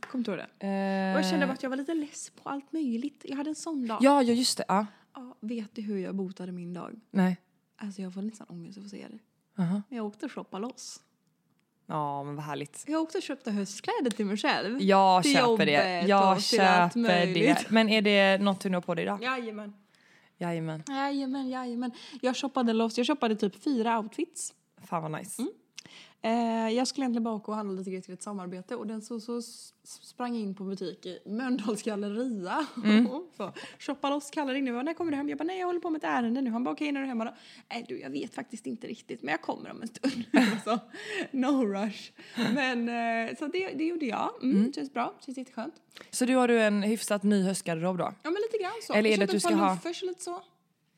[0.00, 0.66] Kommer du ihåg det?
[0.66, 3.24] Eh, Och jag kände bara att jag var lite less på allt möjligt.
[3.28, 3.98] Jag hade en sån dag.
[4.00, 4.64] Ja, ja just det.
[4.68, 4.86] Ja.
[5.14, 7.00] Ja, vet du hur jag botade min dag?
[7.10, 7.36] Nej.
[7.76, 9.62] Alltså jag får nästan ångest av att se det.
[9.62, 9.82] Aha.
[9.88, 11.00] Jag åkte och shoppade loss.
[11.86, 12.84] Ja, men vad härligt.
[12.86, 14.82] Jag åkte och köpte höstkläder till mig själv.
[14.82, 16.04] Jag Till köper det.
[16.06, 17.66] Jag köper det.
[17.68, 19.22] Men är det något du når på dig idag?
[19.22, 19.74] Jajamän.
[20.38, 20.82] Jajamän.
[20.88, 21.90] Jajamän, jajamän.
[22.20, 22.98] Jag shoppade loss.
[22.98, 24.54] Jag shoppade typ fyra outfits.
[24.84, 25.42] Fan vad nice.
[25.42, 25.52] Mm.
[26.24, 29.02] Eh, jag skulle egentligen bara åka och handla lite grejer till ett samarbete och den
[29.02, 29.42] så, så
[29.84, 32.66] sprang in på butik i Mölndals galleria.
[32.84, 33.08] Mm.
[33.36, 34.82] så, shoppa loss kallar in nu.
[34.82, 35.28] När kommer du hem?
[35.28, 36.50] Jag bara nej jag håller på med ett ärende nu.
[36.50, 37.34] Han bara okej när är du hemma då?
[37.70, 40.24] Nej du jag vet faktiskt inte riktigt men jag kommer om en stund.
[40.64, 40.78] så,
[41.30, 42.12] no rush.
[42.54, 44.30] Men eh, så det, det gjorde jag.
[44.42, 45.74] Mm, Känns bra, känns jätteskönt.
[46.10, 48.04] Så du har du en hyfsat ny höstgarderob då?
[48.22, 48.92] Ja men lite grann så.
[48.92, 50.42] Eller är det att du ska ha- lite så.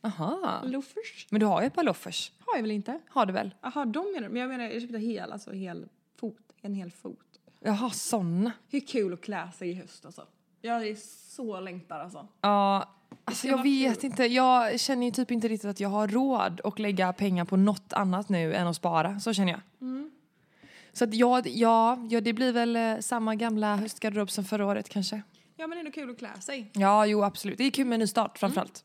[0.05, 0.61] Aha.
[0.65, 1.27] Loafers?
[1.31, 2.33] Men du har ju ett par loffers.
[2.47, 3.01] Har jag väl inte?
[3.09, 3.55] Har du väl?
[3.63, 4.29] Jaha de menar?
[4.29, 6.37] Men jag menar jag köpte hel, alltså hel fot.
[6.63, 7.19] En hel fot.
[7.61, 8.53] Jaha, såna.
[8.71, 10.27] Hur kul att klä sig i höst alltså.
[10.61, 10.97] Jag är
[11.35, 12.29] så längtar alltså.
[12.41, 12.89] Ja,
[13.25, 14.11] alltså jag vet kul.
[14.11, 14.25] inte.
[14.25, 17.93] Jag känner ju typ inte riktigt att jag har råd att lägga pengar på något
[17.93, 19.21] annat nu än att spara.
[19.21, 19.61] Så känner jag.
[19.81, 20.11] Mm.
[20.93, 24.89] Så att ja, ja, ja, det blir väl eh, samma gamla höstgarderob som förra året
[24.89, 25.23] kanske.
[25.57, 26.71] Ja men det är nog kul att klä sig.
[26.75, 27.59] Ja, jo absolut.
[27.59, 28.85] Det är kul med en ny start framförallt.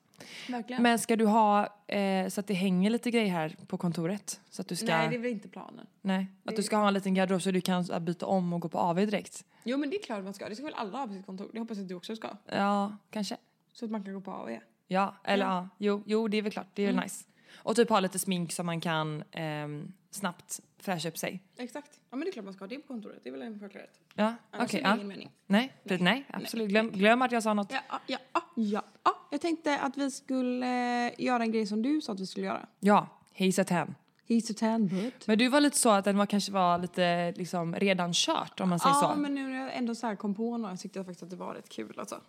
[0.49, 0.83] Verkligen.
[0.83, 4.41] Men ska du ha eh, så att det hänger lite grejer här på kontoret?
[4.49, 5.87] Så att du ska, Nej det är väl inte planen.
[6.01, 8.59] nej, att du ska ha en liten garderob så du kan så byta om och
[8.61, 9.45] gå på AV direkt?
[9.63, 10.49] Jo men det är klart man ska.
[10.49, 11.49] Det ska väl alla ha på sitt kontor.
[11.53, 12.29] Det hoppas jag att du också ska.
[12.45, 13.37] Ja, kanske.
[13.73, 14.59] Så att man kan gå på AW.
[14.87, 15.51] Ja, eller ja.
[15.51, 15.57] Ja.
[15.57, 15.69] Mm.
[15.77, 16.67] Jo, jo, det är väl klart.
[16.73, 17.25] Det är väl nice.
[17.55, 21.43] Och typ ha lite smink så man kan ehm, snabbt fräscha upp sig.
[21.57, 21.98] Exakt.
[22.09, 23.19] Ja men det är klart man ska ha det på kontoret.
[23.23, 23.99] Det är väl en självklarhet.
[24.13, 24.67] Ja, okej.
[24.71, 24.95] det ja.
[24.95, 25.31] ingen mening.
[25.47, 26.69] Nej, nej, nej, absolut.
[26.69, 27.71] Glöm, glöm att jag sa något.
[27.71, 29.27] Ja, ja, ja, ja, ja, ja.
[29.31, 32.45] Jag tänkte att vi skulle eh, göra en grej som du sa att vi skulle
[32.45, 32.67] göra.
[32.79, 33.95] Ja, he's a ten.
[34.29, 35.27] He's a tan butt.
[35.27, 38.69] Men du var lite så att den var kanske var lite liksom redan kört om
[38.69, 39.21] man säger Ja så.
[39.21, 41.35] men nu när jag ändå så här kom på några tyckte jag faktiskt att det
[41.35, 42.21] var rätt kul alltså.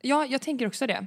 [0.00, 1.06] Ja, jag tänker också det.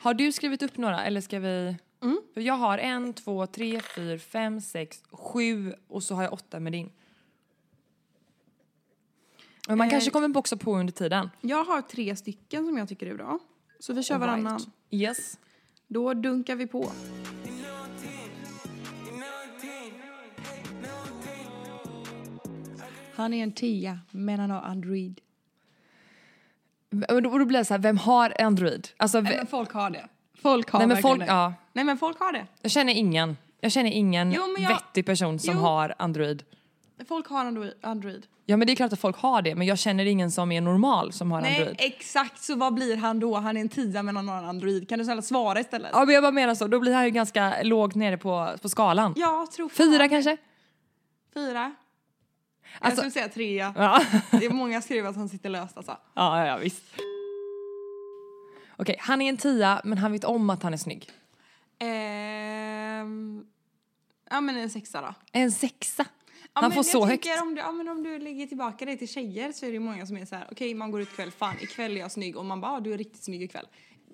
[0.00, 1.76] Har du skrivit upp några eller ska vi?
[2.02, 2.20] Mm.
[2.34, 6.60] För Jag har en, två, tre, fyra, fem, sex, sju och så har jag åtta
[6.60, 6.90] med din.
[9.68, 9.90] Men man Eh.
[9.90, 11.30] kanske kommer också på under tiden.
[11.40, 13.38] Jag har tre stycken som jag tycker är bra.
[13.80, 14.52] Så vi kör varannan.
[14.58, 14.68] Right.
[14.90, 15.38] Yes.
[15.88, 16.92] Då dunkar vi på.
[23.14, 25.20] Han är en tia, men han har Android.
[27.08, 28.88] Och då, blir det så här, vem har Android?
[28.96, 30.08] Alltså, Nej men folk har det.
[30.34, 31.26] Folk har nej men folk, det.
[31.26, 31.54] ja.
[31.72, 32.46] Nej men folk har det.
[32.62, 33.36] Jag känner ingen.
[33.60, 35.60] Jag känner ingen Jo, jag- vettig person som Jo.
[35.60, 36.42] har Android.
[37.08, 38.26] Folk har Android.
[38.52, 40.60] Ja men det är klart att folk har det men jag känner ingen som är
[40.60, 41.76] normal som har Nej Android.
[41.78, 43.36] exakt så vad blir han då?
[43.36, 44.88] Han är en tia men han har en Android.
[44.88, 45.90] Kan du snälla svara istället?
[45.92, 48.68] Ja men jag bara menar så, då blir han ju ganska lågt nere på, på
[48.68, 49.14] skalan.
[49.16, 50.36] Jag tror Fyra kanske?
[51.34, 51.52] Fyra.
[51.60, 51.74] jag
[52.80, 53.74] Alltså- skulle säga trea.
[53.76, 54.02] Ja.
[54.38, 55.96] Det är många att han sitter löst alltså.
[56.14, 56.82] ja, ja, ja visst.
[58.76, 61.10] Okej, han är en tia men han vet om att han är snygg.
[61.78, 63.44] Ehm,
[64.30, 65.14] ja men en sexa då.
[65.32, 66.04] En sexa.
[66.54, 67.26] Ja, han får så högt.
[67.42, 70.06] Om du, ja, men om du lägger tillbaka det till tjejer så är det många
[70.06, 72.44] som är så här: okej man går ut kväll, fan ikväll är jag snygg och
[72.44, 73.66] man bara, ah, du är riktigt snygg ikväll.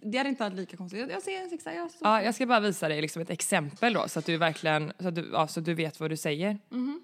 [0.03, 1.11] Det hade inte varit lika konstigt.
[1.11, 4.09] Jag- ser en sexa, jag Ja, jag ska bara visa dig liksom ett exempel då
[4.09, 6.59] så att du verkligen, så att du, ja, så att du vet vad du säger.
[6.69, 7.01] Mhm.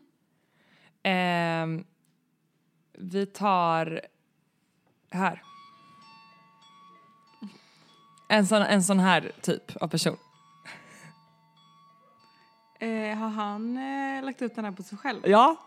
[1.03, 1.85] Ehm,
[2.99, 4.01] vi tar
[5.11, 5.43] här.
[8.29, 10.17] En sån, en sån här typ av person.
[12.81, 15.21] Eh, har han eh, lagt upp den här på sig själv?
[15.25, 15.57] Ja.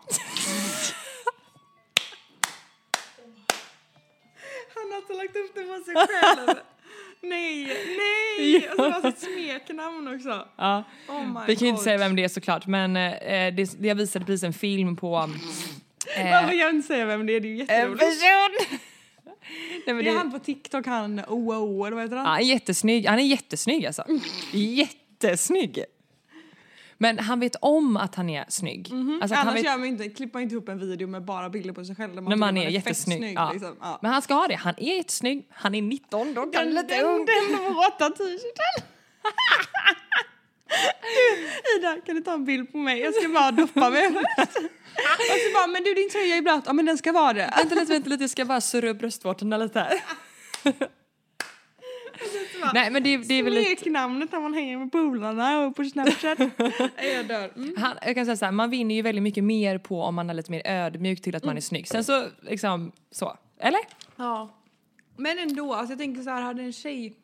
[4.74, 6.58] Han har alltså lagt upp den på sig själv?
[7.20, 7.66] nej,
[7.98, 8.68] nej!
[8.70, 10.48] Och så har han sitt smeknamn också.
[10.56, 10.84] ja.
[11.08, 13.94] Oh my Vi kan ju inte säga vem det är såklart men eh, det, jag
[13.94, 15.16] visade precis en film på
[16.16, 17.40] eh, Varför kan jag inte säga vem det är?
[17.40, 18.00] Det är ju en jätteroligt.
[18.00, 18.78] person.
[19.86, 22.24] Nej, men Det är det- han på TikTok, han oh, oh, eller vad heter han?
[22.24, 23.06] Ja, han är jättesnygg.
[23.06, 24.04] Han är jättesnygg alltså.
[24.52, 25.84] Jättesnygg.
[27.00, 28.92] Men han vet om att han är snygg.
[28.92, 31.24] Alltså att han Annars vet, gör man inte, klipper man inte ihop en video med
[31.24, 33.18] bara bilder på sig själv man, när tycker man är fett jättesnygg.
[33.18, 33.52] snygg, ja.
[33.52, 33.76] liksom.
[33.80, 33.98] ja.
[34.02, 34.54] Men han ska ha det.
[34.54, 35.46] Han är jättesnygg.
[35.50, 36.44] Han är 19 då.
[36.44, 37.26] Den, lite den, ung.
[37.26, 38.84] den våta t-shirten.
[41.78, 43.00] Ida, kan du ta en bild på mig?
[43.00, 44.58] Jag ska bara doppa mig först.
[45.30, 46.62] Och så bara, men du din tröja är blöt.
[46.66, 47.52] Ja men den ska vara det.
[47.56, 50.02] Vänta lite, vänta lite, jag ska bara surra upp bröstvårtorna lite här.
[52.74, 53.64] Nej men det, det är väl.
[53.64, 56.38] Smeknamnet när man hänger med polarna och på Snapchat.
[57.14, 57.52] jag dör.
[57.56, 57.74] Mm.
[57.76, 60.30] Han, jag kan säga så här, man vinner ju väldigt mycket mer på om man
[60.30, 61.88] är lite mer ödmjuk till att man är snygg.
[61.88, 63.80] Sen så liksom så, eller?
[64.16, 64.54] Ja.
[65.16, 67.16] Men ändå, alltså jag tänker så här, hade en tjej...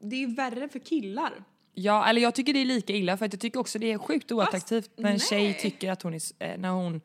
[0.00, 1.32] Det är ju värre för killar.
[1.74, 3.98] Ja, eller jag tycker det är lika illa för att jag tycker också det är
[3.98, 5.20] sjukt oattraktivt när en nej.
[5.20, 7.00] tjej tycker att hon är, eh, när hon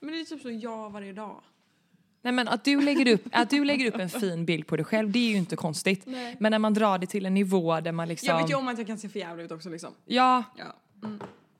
[0.00, 1.42] Men det är typ så jag varje dag.
[2.26, 4.84] Nej men att du, lägger upp, att du lägger upp en fin bild på dig
[4.84, 6.02] själv det är ju inte konstigt.
[6.06, 6.36] Nej.
[6.40, 8.28] Men när man drar det till en nivå där man liksom...
[8.28, 9.92] Jag vet ju om att jag kan se för jävla ut också liksom.
[10.04, 10.64] Ja, Ja.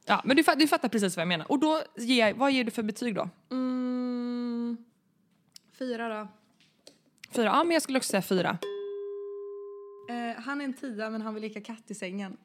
[0.07, 1.50] ja men du, du fattar precis vad jag menar.
[1.50, 3.29] Och då, ger, vad ger du för betyg då?
[3.50, 4.76] Mm,
[5.79, 6.29] fyra då.
[7.31, 7.44] Fyra?
[7.44, 8.59] Ja men jag skulle också säga fyra.
[10.09, 12.37] Eh, han är en tia men han vill leka katt i sängen.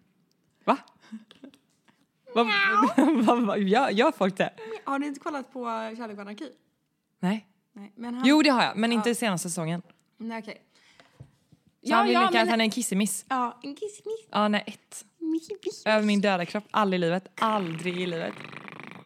[0.63, 0.77] Va?
[2.36, 2.47] Vad
[3.25, 4.53] va, va, gör, gör folk det?
[4.84, 5.63] Har ni inte kollat på
[5.97, 6.49] Kärlek och anarki?
[7.19, 7.47] Nej.
[7.73, 8.27] Nej, men han...
[8.27, 9.81] Jo det har jag, men inte senaste säsongen.
[10.17, 10.62] Nej, okej.
[11.88, 13.25] Så han vill leka men- att han är en kissemiss.
[13.29, 14.27] Ja, en kissemiss.
[14.31, 15.05] Ja, nej, ett.
[15.86, 16.63] Över min döda kropp.
[16.71, 17.27] Aldrig i livet.
[17.36, 18.34] Aldrig i livet.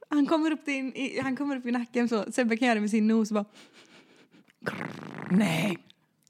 [0.09, 2.31] Han kommer upp, din, i, han kommer upp i nacken så.
[2.31, 3.45] Sebbe kan göra det med sin nos och bara...
[5.31, 5.77] Nej.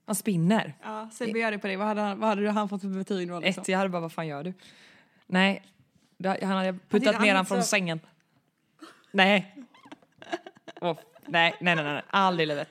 [0.06, 0.74] Han spinner.
[0.84, 1.76] Ja, Sebbe gör det på dig.
[1.76, 3.39] Vad hade han, vad hade han fått för betyg då?
[3.39, 3.62] Liksom?
[3.62, 4.54] Ett, jag hade bara, vad fan gör du?
[5.28, 5.63] Nej,
[6.24, 8.00] han hade puttat han ner han från så- sängen.
[9.12, 9.56] Nej.
[10.82, 12.70] Åh, nej, nej, nej, nej, aldrig i livet.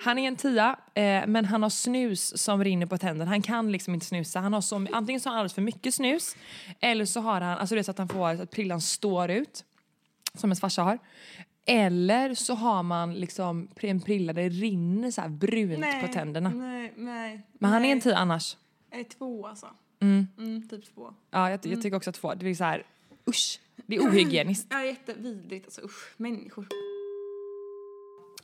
[0.00, 3.30] Han är en tia, eh, men han har snus som rinner på tänderna.
[3.30, 4.40] Han kan liksom inte snusa.
[4.40, 6.36] Han har så, antingen så har han alldeles för mycket snus,
[6.80, 9.64] eller så har han, alltså det är så att han får, att prillan står ut,
[10.34, 10.98] som ens farsa har.
[11.66, 16.50] Eller så har man liksom en prilla där det rinner så brunt på tänderna.
[16.50, 17.42] Nej, nej.
[17.52, 18.02] Men han är en nej.
[18.02, 18.56] tia annars.
[18.90, 19.66] Är två alltså.
[20.00, 20.26] Mm.
[20.38, 21.14] Mm, typ två.
[21.30, 22.34] Ja, jag, jag tycker också två.
[22.34, 22.86] Det är så här,
[23.28, 23.60] usch.
[23.86, 24.66] Det är ohygieniskt.
[24.70, 25.80] Ja, jättevidrigt alltså.
[25.80, 26.66] Usch, människor.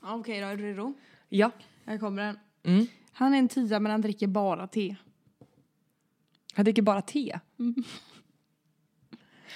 [0.02, 0.94] Ja, Okej då, är du redo?
[1.28, 1.50] Ja.
[1.84, 2.38] Här kommer den.
[2.62, 2.86] Mm.
[3.12, 4.96] Han är en tia men han dricker bara te.
[6.54, 7.40] Han dricker bara te.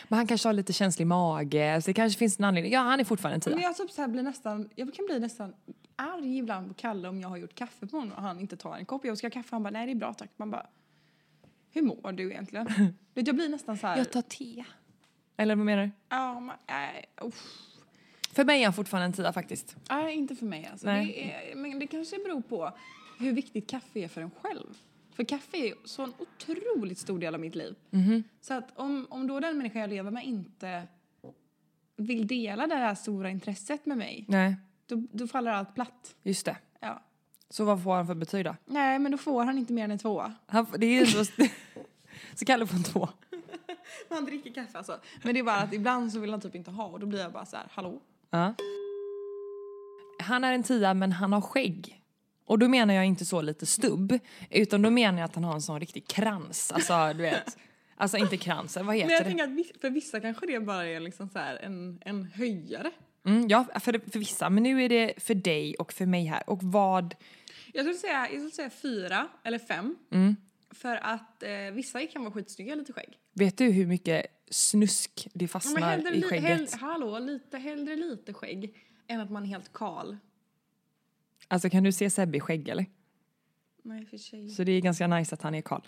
[0.09, 2.73] Men han kanske har lite känslig mage, så det kanske finns en anledning.
[2.73, 3.69] Ja, han är fortfarande en Men tia.
[3.69, 5.55] jag typ så här blir nästan, jag kan bli nästan
[5.97, 8.77] arg ibland på Kalle om jag har gjort kaffe på honom och han inte tar
[8.77, 9.05] en kopp.
[9.05, 10.31] Jag ska ha kaffe han bara nej det är bra tack.
[10.37, 10.67] Man bara
[11.71, 12.69] hur mår du egentligen?
[13.15, 13.97] Jag blir nästan så här.
[13.97, 14.65] Jag tar te.
[15.37, 15.91] Eller vad menar du?
[16.09, 17.74] Ja, man, nej, usch.
[18.35, 19.77] För mig är han fortfarande en tia faktiskt.
[19.91, 20.87] Nej, inte för mig alltså.
[20.87, 22.73] Det är, men det kanske beror på
[23.19, 24.75] hur viktigt kaffe är för en själv.
[25.15, 27.75] För kaffe är så en otroligt stor del av mitt liv.
[28.41, 30.83] Så att om, om då den människa jag lever med inte
[31.97, 36.15] vill dela det här stora intresset med mig, Nej, då, då faller allt platt.
[36.23, 36.57] just det.
[36.81, 37.03] Ja.
[37.51, 38.57] Så vad får han för betyg då?
[38.67, 40.35] Nej, men då får han inte mer än en tvåa.
[40.47, 41.25] Han, det är så...
[42.35, 43.09] så Kalle får en två.
[44.09, 45.01] Han dricker kaffe alltså.
[45.23, 47.21] Men det är bara att ibland så vill han typ inte ha och då blir
[47.21, 48.01] jag bara så här, hallå?
[48.35, 48.55] Ja.
[50.19, 52.01] Han är en tia men han har skägg.
[52.45, 54.19] Och då menar jag inte så lite stubb,
[54.51, 56.73] utan då menar jag att han har en sån riktig krans.
[56.73, 57.59] Alltså du vet.
[57.97, 59.31] Alltså inte krans, vad Men jag heter det?
[59.31, 62.91] tänker att för vissa kanske det bara är liksom så här en, en höjare.
[63.27, 64.51] Mm, ja, för, för vissa.
[64.51, 66.51] Men nu är det för dig och för mig här.
[66.51, 67.15] Och vad...
[67.73, 69.97] Jag skulle säga, jag skulle säga fyra eller fem.
[70.71, 73.19] För att eh, vissa kan vara skitsnygga lite skägg.
[73.33, 76.45] Vet du hur mycket snusk det fastnar hellre, i skägget?
[76.45, 78.75] hell, hallå, lite, hellre lite skägg
[79.07, 80.17] än att man är helt kal.
[81.49, 82.87] Alltså kan du se Sebbe i skägg eller?
[83.83, 84.49] Nej, för sig.
[84.49, 85.81] Så det är ganska nice att han är karl.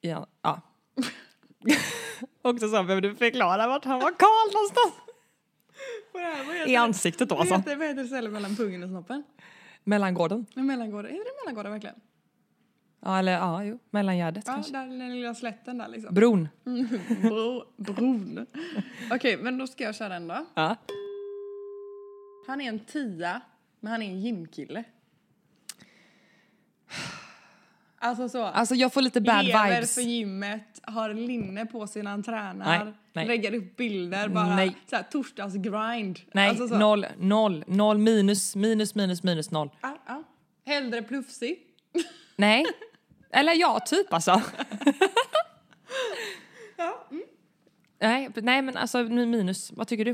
[0.00, 0.26] Ja.
[0.42, 0.60] ja.
[2.42, 4.94] Också så behöver du förklara vart han var karl någonstans.
[6.12, 6.44] Vad är det?
[6.44, 7.54] Vad heter I ansiktet då Vad alltså.
[7.54, 9.24] heter, vad heter stället mellan pungen och snoppen?
[9.84, 10.46] Mellangården.
[10.56, 11.08] En mellangårda.
[11.08, 11.96] Heter det mellangårda verkligen?
[13.04, 13.78] Ja, eller ja, jo.
[13.90, 14.72] Mellangärdet Ja, kanske.
[14.72, 16.14] där den lilla slätten där liksom.
[16.14, 16.48] Bron.
[17.22, 18.46] Bro, bron.
[19.10, 20.46] Okej, men då ska jag köra en då.
[20.54, 20.76] Ja.
[22.46, 23.40] Han är en tia,
[23.80, 24.84] men han är en gymkille.
[27.98, 28.42] Alltså så.
[28.44, 29.94] Alltså jag får lite bad lever vibes.
[29.94, 33.26] för gymmet, har linne på sig när han tränar, Nej, nej.
[33.26, 34.56] lägger upp bilder bara.
[34.56, 34.76] Nej.
[34.90, 36.20] Så här, torsdagsgrind.
[36.32, 36.78] Nej, Alltså så.
[36.78, 39.70] noll, noll, noll, minus, minus, minus, minus, noll.
[39.82, 40.22] Ja, ja.
[40.66, 41.58] Hellre plufsig.
[42.36, 42.64] Nej.
[43.34, 44.42] Eller ja, typ alltså.
[46.76, 47.06] Ja.
[47.10, 47.22] Mm.
[47.98, 49.72] Nej, nej men alltså minus.
[49.72, 50.12] Vad tycker du?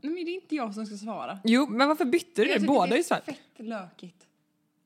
[0.00, 1.38] Nej, men det är inte jag som ska svara.
[1.44, 3.24] Jo, men varför bytte du Båda är ju svart.
[3.24, 4.26] fett lökigt.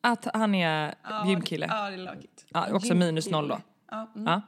[0.00, 1.66] Att han är Ja, gymkille.
[1.70, 2.44] Ja, det är lökigt.
[2.48, 3.36] Ja, också minus gymkille.
[3.36, 3.60] noll då.
[3.90, 4.26] Ja, mm.
[4.26, 4.40] Ja.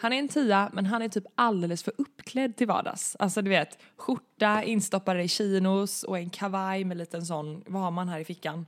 [0.00, 3.16] Han är en tia, men han är typ alldeles för uppklädd till vardags.
[3.18, 7.90] Alltså du vet, skjorta instoppade i chinos och en kavaj med liten sån, vad har
[7.90, 8.66] man här i fickan?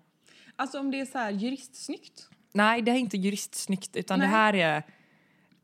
[0.56, 2.28] Alltså om det är så här juristsnyggt.
[2.54, 4.82] Nej, det är inte juristsnyggt utan det här är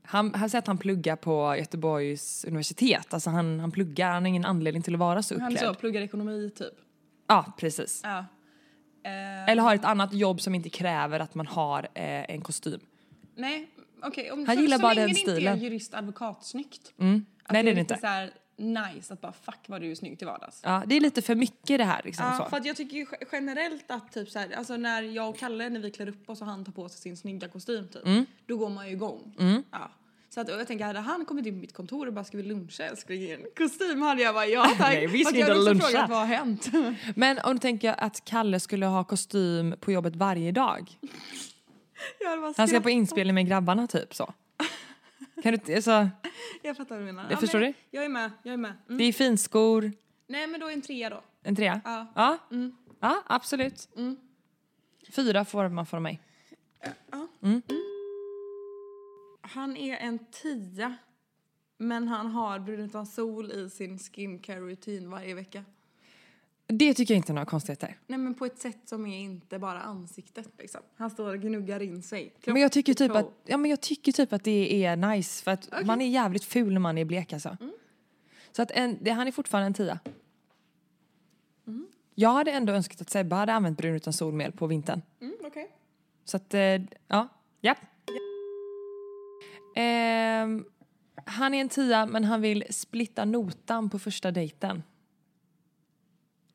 [0.03, 3.15] Han, han säger att han pluggar på Göteborgs universitet.
[3.15, 5.75] Alltså han, han pluggar, han har ingen anledning till att vara så Han uppklädd.
[5.75, 6.75] så pluggar ekonomi typ.
[7.29, 8.01] Ja, precis.
[8.05, 8.19] Ja.
[9.05, 12.81] Eh, Eller har ett annat jobb som inte kräver att man har eh, en kostym.
[13.37, 13.69] nej,
[14.03, 14.31] okej.
[14.33, 15.59] om Han så, gillar så bara länge den det inte stilen.
[15.59, 16.93] är jurist advokat snyggt.
[16.99, 17.25] Mm.
[17.51, 17.99] Nej, det är det inte.
[18.01, 18.31] så här
[18.61, 20.61] nice att bara fuck vad du är snygg till vardags.
[20.65, 22.27] Ja, det är lite för mycket det här liksom.
[22.27, 22.51] Ja, så.
[22.51, 25.39] för att jag tycker ju ge- generellt att typ så här, alltså när jag och
[25.39, 28.07] Kalle när vi klär upp oss och han tar på sig sin snygga kostym typ,
[28.07, 28.27] Mm.
[28.47, 29.35] då går man ju igång.
[29.73, 29.91] Ja.
[30.35, 32.43] Så att, jag tänker, hade han kommit in på mitt kontor och bara ska vi
[32.43, 34.93] luncha älskling i en kostym hade jag bara ja tack.
[34.95, 35.87] Nej, vi ska inte luncha.
[35.87, 36.69] frågat vad har hänt?
[37.17, 40.91] Men om du tänker att Kalle skulle ha kostym på jobbet varje dag.
[42.57, 44.33] Han ska på inspelning med grabbarna typ så.
[45.43, 46.09] Kan du alltså,
[46.63, 47.29] Jag fattar vad du menar.
[47.29, 47.79] Det förstår men du?
[47.91, 48.73] Jag är med, jag är med.
[48.87, 48.99] Mm.
[48.99, 49.93] det är finskor,
[50.27, 51.23] Nej men då en trea då.
[51.43, 51.81] en trea.
[51.85, 52.07] Ja.
[52.15, 52.39] Ja,
[53.01, 53.89] ja absolut.
[55.11, 56.21] Fyra får man från mig.
[59.41, 60.97] Han är en tia.
[61.79, 65.65] Men han har brun utan sol i sin skincare-rutin varje vecka.
[66.73, 67.99] Det tycker jag inte är några konstigheter.
[68.07, 70.81] Nej men på ett sätt som är inte bara ansiktet liksom.
[70.97, 72.35] Han står och gnuggar in sig.
[72.47, 75.51] Men jag tycker typ att, ja, men jag tycker typ att det är nice för
[75.51, 77.57] att man är jävligt ful när man är blek alltså.
[78.53, 79.99] Så att en, det, han är fortfarande en tia.
[82.15, 85.03] Jag hade ändå önskat att Sebbe hade använt brun utan solmel på vintern.
[85.21, 85.71] Mm, okej.
[86.25, 87.29] Så att, eh, ja,
[87.61, 87.79] japp.
[89.77, 90.65] Ehm,
[91.27, 94.83] han är en tia men han vill splitta notan på första dejten.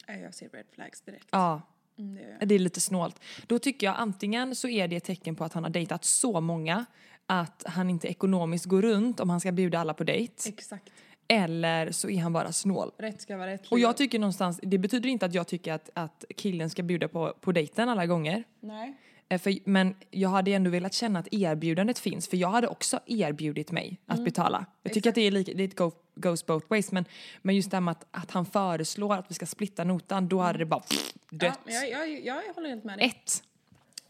[0.07, 1.27] Jag ser red flags direkt.
[1.31, 1.61] Ja,
[1.97, 3.19] Mm, det det är lite snålt.
[3.47, 6.41] Då tycker jag antingen så är det ett tecken på att han har dejtat så
[6.41, 6.85] många
[7.25, 10.49] att han inte ekonomiskt går runt om han ska bjuda alla på dejt.
[10.49, 10.91] Exakt.
[11.27, 12.91] Eller så är han bara snål.
[12.97, 13.71] Rätt ska vara rätt.
[13.71, 17.07] Och jag tycker någonstans, det betyder inte att jag tycker att, att killen ska bjuda
[17.07, 18.43] på, på dejten alla gånger.
[18.59, 18.97] Nej.
[19.29, 22.99] Eh, För, men jag hade ändå velat känna att erbjudandet finns för jag hade också
[23.05, 24.65] erbjudit mig att betala.
[24.83, 27.05] Jag tycker att det är lika, det go, goes both ways men,
[27.41, 30.39] men just det här med att, att han föreslår att vi ska splitta notan då
[30.39, 31.59] hade det bara pff, dött.
[31.65, 33.07] Ja, jag, jag, jag håller helt med dig.
[33.07, 33.43] Ett.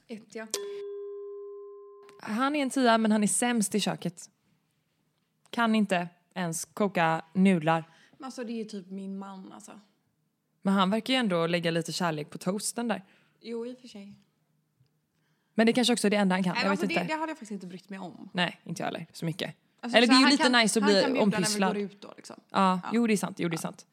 [0.08, 0.48] Ett ja.
[2.22, 4.30] Han är en tia men han är sämst i köket.
[5.50, 7.84] Kan inte ens koka nudlar.
[8.18, 9.80] Men alltså det är ju typ min man alltså.
[10.62, 13.02] Men han verkar ju ändå lägga lite kärlek på toasten där.
[13.42, 14.14] Jo i och för sig.
[15.56, 16.54] Men det kanske också är det enda han kan.
[16.54, 17.14] Nej, jag alltså, vet det, inte.
[17.14, 18.30] det hade jag faktiskt inte brytt mig om.
[18.34, 19.06] Nej, inte jag heller.
[19.12, 19.56] Så mycket.
[19.82, 21.24] Alltså, Eller så det är ju han lite kan- nice att han bli kan bjuda
[21.24, 21.70] ompysslad.
[21.70, 22.36] när vi går ut då liksom.
[22.52, 23.40] Ja, jo det är sant.
[23.40, 23.86] Jo, det är sant.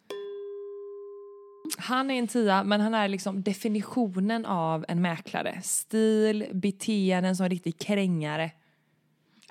[1.79, 5.61] Han är en tia, men han är liksom definitionen av en mäklare.
[5.63, 8.51] Stil, beteenden som en riktig krängare.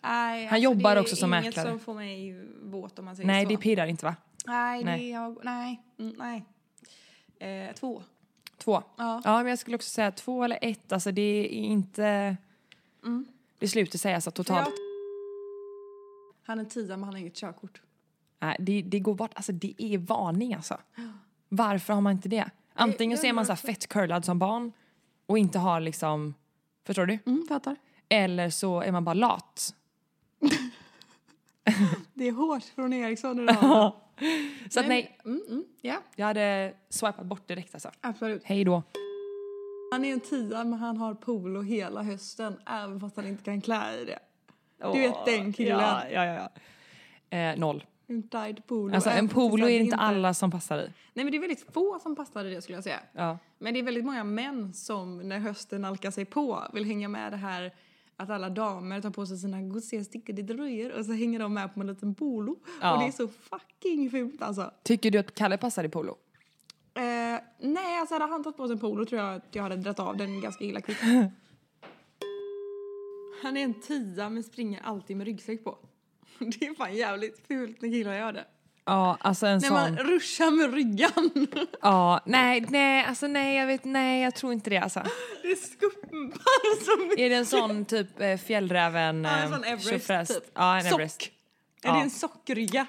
[0.03, 1.70] Nej, Han jobbar det är också som inget mäklare.
[1.70, 3.49] som får mig våt om man säger Nej, så.
[3.51, 4.16] det pirrar inte va?
[4.45, 4.99] Nej, Nej.
[4.99, 5.38] det är jag...
[5.43, 5.82] Nej.
[5.99, 6.45] Mm, nej.
[7.70, 8.03] Eh, två.
[8.64, 8.84] Två.
[8.97, 9.22] Ja.
[9.24, 10.91] Ja, men jag skulle också säga två eller ett.
[10.91, 12.38] Alltså det är inte...
[13.59, 14.68] Det slutar säga så För totalt.
[14.68, 14.74] jag-
[16.43, 17.82] Han är tia men han har inget körkort.
[18.39, 19.32] Nej, det, det går bort.
[19.34, 20.78] Alltså det är varning alltså.
[21.49, 22.49] Varför har man inte det?
[22.74, 24.72] Antingen så är man så här fett curlad som barn
[25.26, 26.34] och inte har liksom...
[26.86, 27.20] Förstår du?
[27.26, 27.76] Mm, fattar.
[28.09, 29.76] Eller så är man bara lat.
[32.14, 33.93] Det är hårt från Eriksson idag.
[34.70, 37.92] Så att nej, Mm, mm, ja, jag hade swipat bort direkt alltså.
[38.02, 38.42] absolut.
[38.46, 38.84] Hej då.
[39.92, 43.62] Han är en tia men han har polo hela hösten även fast han inte kan
[43.62, 44.20] klä i det.
[44.94, 45.80] Du vet den killen.
[45.80, 46.50] Ja, ja, ja.
[47.38, 47.84] Eh, noll.
[48.08, 48.96] En tight polo.
[48.96, 50.90] Alltså en polo är det inte alla som passar i.
[51.14, 53.00] Nej men det är väldigt få som passar i det skulle jag säga.
[53.14, 53.38] Ja.
[53.58, 57.32] Men det är väldigt många män som när hösten nalkar sig på vill hänga med
[57.32, 57.72] det här
[58.22, 61.74] att alla damer tar på sig sina gosiga stickade tröjor och så hänger de med
[61.74, 62.56] på en liten polo.
[62.82, 62.94] Ja.
[62.94, 64.72] Och det är så fucking fult alltså.
[64.84, 66.18] Tycker du att Kalle passar i polo?
[66.94, 67.02] Eh,
[67.60, 70.00] nej, alltså hade han tagit på sig en polo tror jag att jag hade dragit
[70.00, 71.02] av den ganska illa kvickt.
[73.44, 75.78] Han är en tia men springer alltid med ryggsäck på.
[76.40, 78.46] Det är fan jävligt fult när killar gör det.
[78.86, 79.74] Ja, alltså en När sån.
[79.78, 81.48] man ruschar med ryggan.
[81.82, 85.04] Ja, nej, nej, alltså nej, jag vet, nej, jag tror inte det alltså.
[85.44, 87.20] Det skumpar så mycket.
[87.26, 89.24] Är det en sån typ eh, fjällräven?
[89.24, 90.44] Ja, en eh, sån Everest typ.
[90.56, 90.94] Ja, en Sock.
[90.94, 91.22] Everest.
[91.84, 91.94] Är Ja.
[91.96, 92.86] det en sockrygga?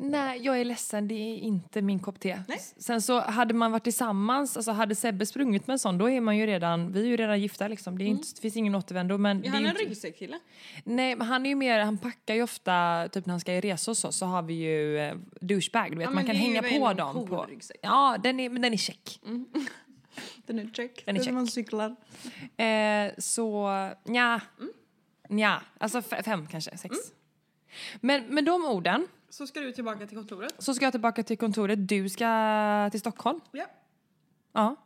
[0.00, 2.42] Nej, jag är ledsen, det är inte min kopp te.
[2.48, 2.58] Nej.
[2.76, 6.20] Sen så hade man varit tillsammans, alltså hade Sebbe sprungit med en sån, då är
[6.20, 7.98] man ju redan, vi är ju redan gifta liksom.
[7.98, 9.18] Det, är inte, det finns ingen återvändo.
[9.18, 10.38] Men Är han en inte, ryggsäckskille?
[10.84, 13.60] Nej, men han är ju mer, han packar ju ofta, typ när han ska i
[13.60, 16.92] resor så, så har vi ju eh, douchebag, du vet, Ja, man kan hänga på
[16.92, 17.14] dem.
[17.14, 17.42] cool På.
[17.44, 17.76] ryggsäck.
[17.82, 19.20] Ja, den är, men den är check.
[20.46, 21.02] Den är check.
[21.06, 21.34] Den är check.
[21.34, 21.96] man cyklar.
[22.56, 23.68] Eh, så
[24.04, 24.40] nja,
[25.28, 26.96] nja, alltså f- fem kanske, sex.
[28.00, 30.54] Men med de orden Så ska du tillbaka till kontoret.
[30.58, 31.88] så ska jag tillbaka till kontoret.
[31.88, 33.40] Du ska till Stockholm.
[33.52, 33.66] Ja.
[34.52, 34.76] Ja.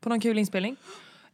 [0.00, 0.76] På någon kul inspelning.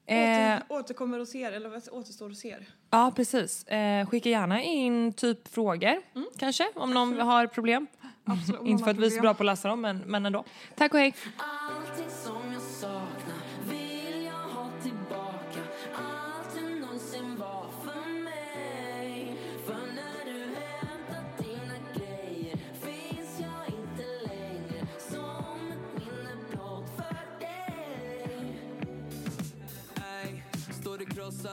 [0.07, 2.67] Eh, Åter, återkommer och ser, eller vad återstår och ser.
[2.91, 3.65] ja, precis.
[3.65, 6.03] Eh, skicka gärna in typ frågor,
[6.39, 7.87] kanske, om någon har problem.
[8.25, 10.45] Absolut, Inte för att vi är så bra på att läsa dem, men, men ändå.
[10.77, 11.15] Tack och hej!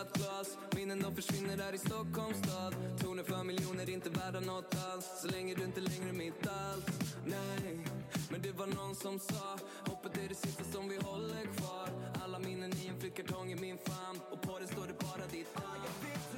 [0.02, 2.76] Krossat glas Minnen de försvinner där i Stockholms stad.
[3.00, 5.10] Tornen för miljoner, inte värda något alls.
[5.22, 6.92] Så länge du inte längre är mitt allt
[7.26, 7.86] Nej,
[8.30, 11.90] men det var någon som sa Hoppet är det sista som vi håller kvar.
[12.24, 14.20] Alla minnen i en flyttkartong i min famn.
[14.32, 16.31] Och på den står det bara ditt namn.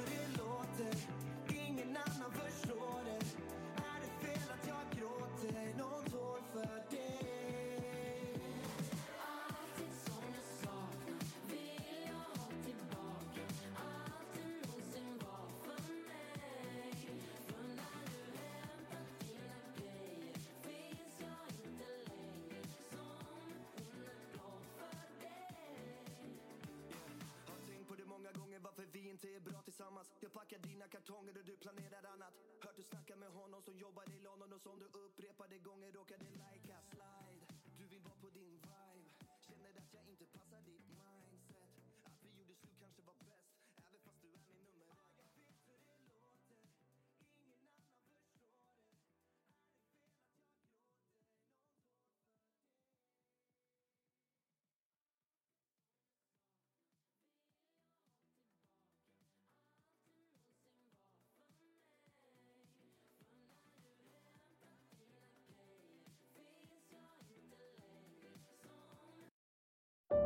[29.24, 30.08] Det är bra tillsammans.
[30.20, 32.34] Jag packar dina kartonger och du planerar annat.
[32.60, 34.88] Hört du snacka med honom som jobbar i London och som du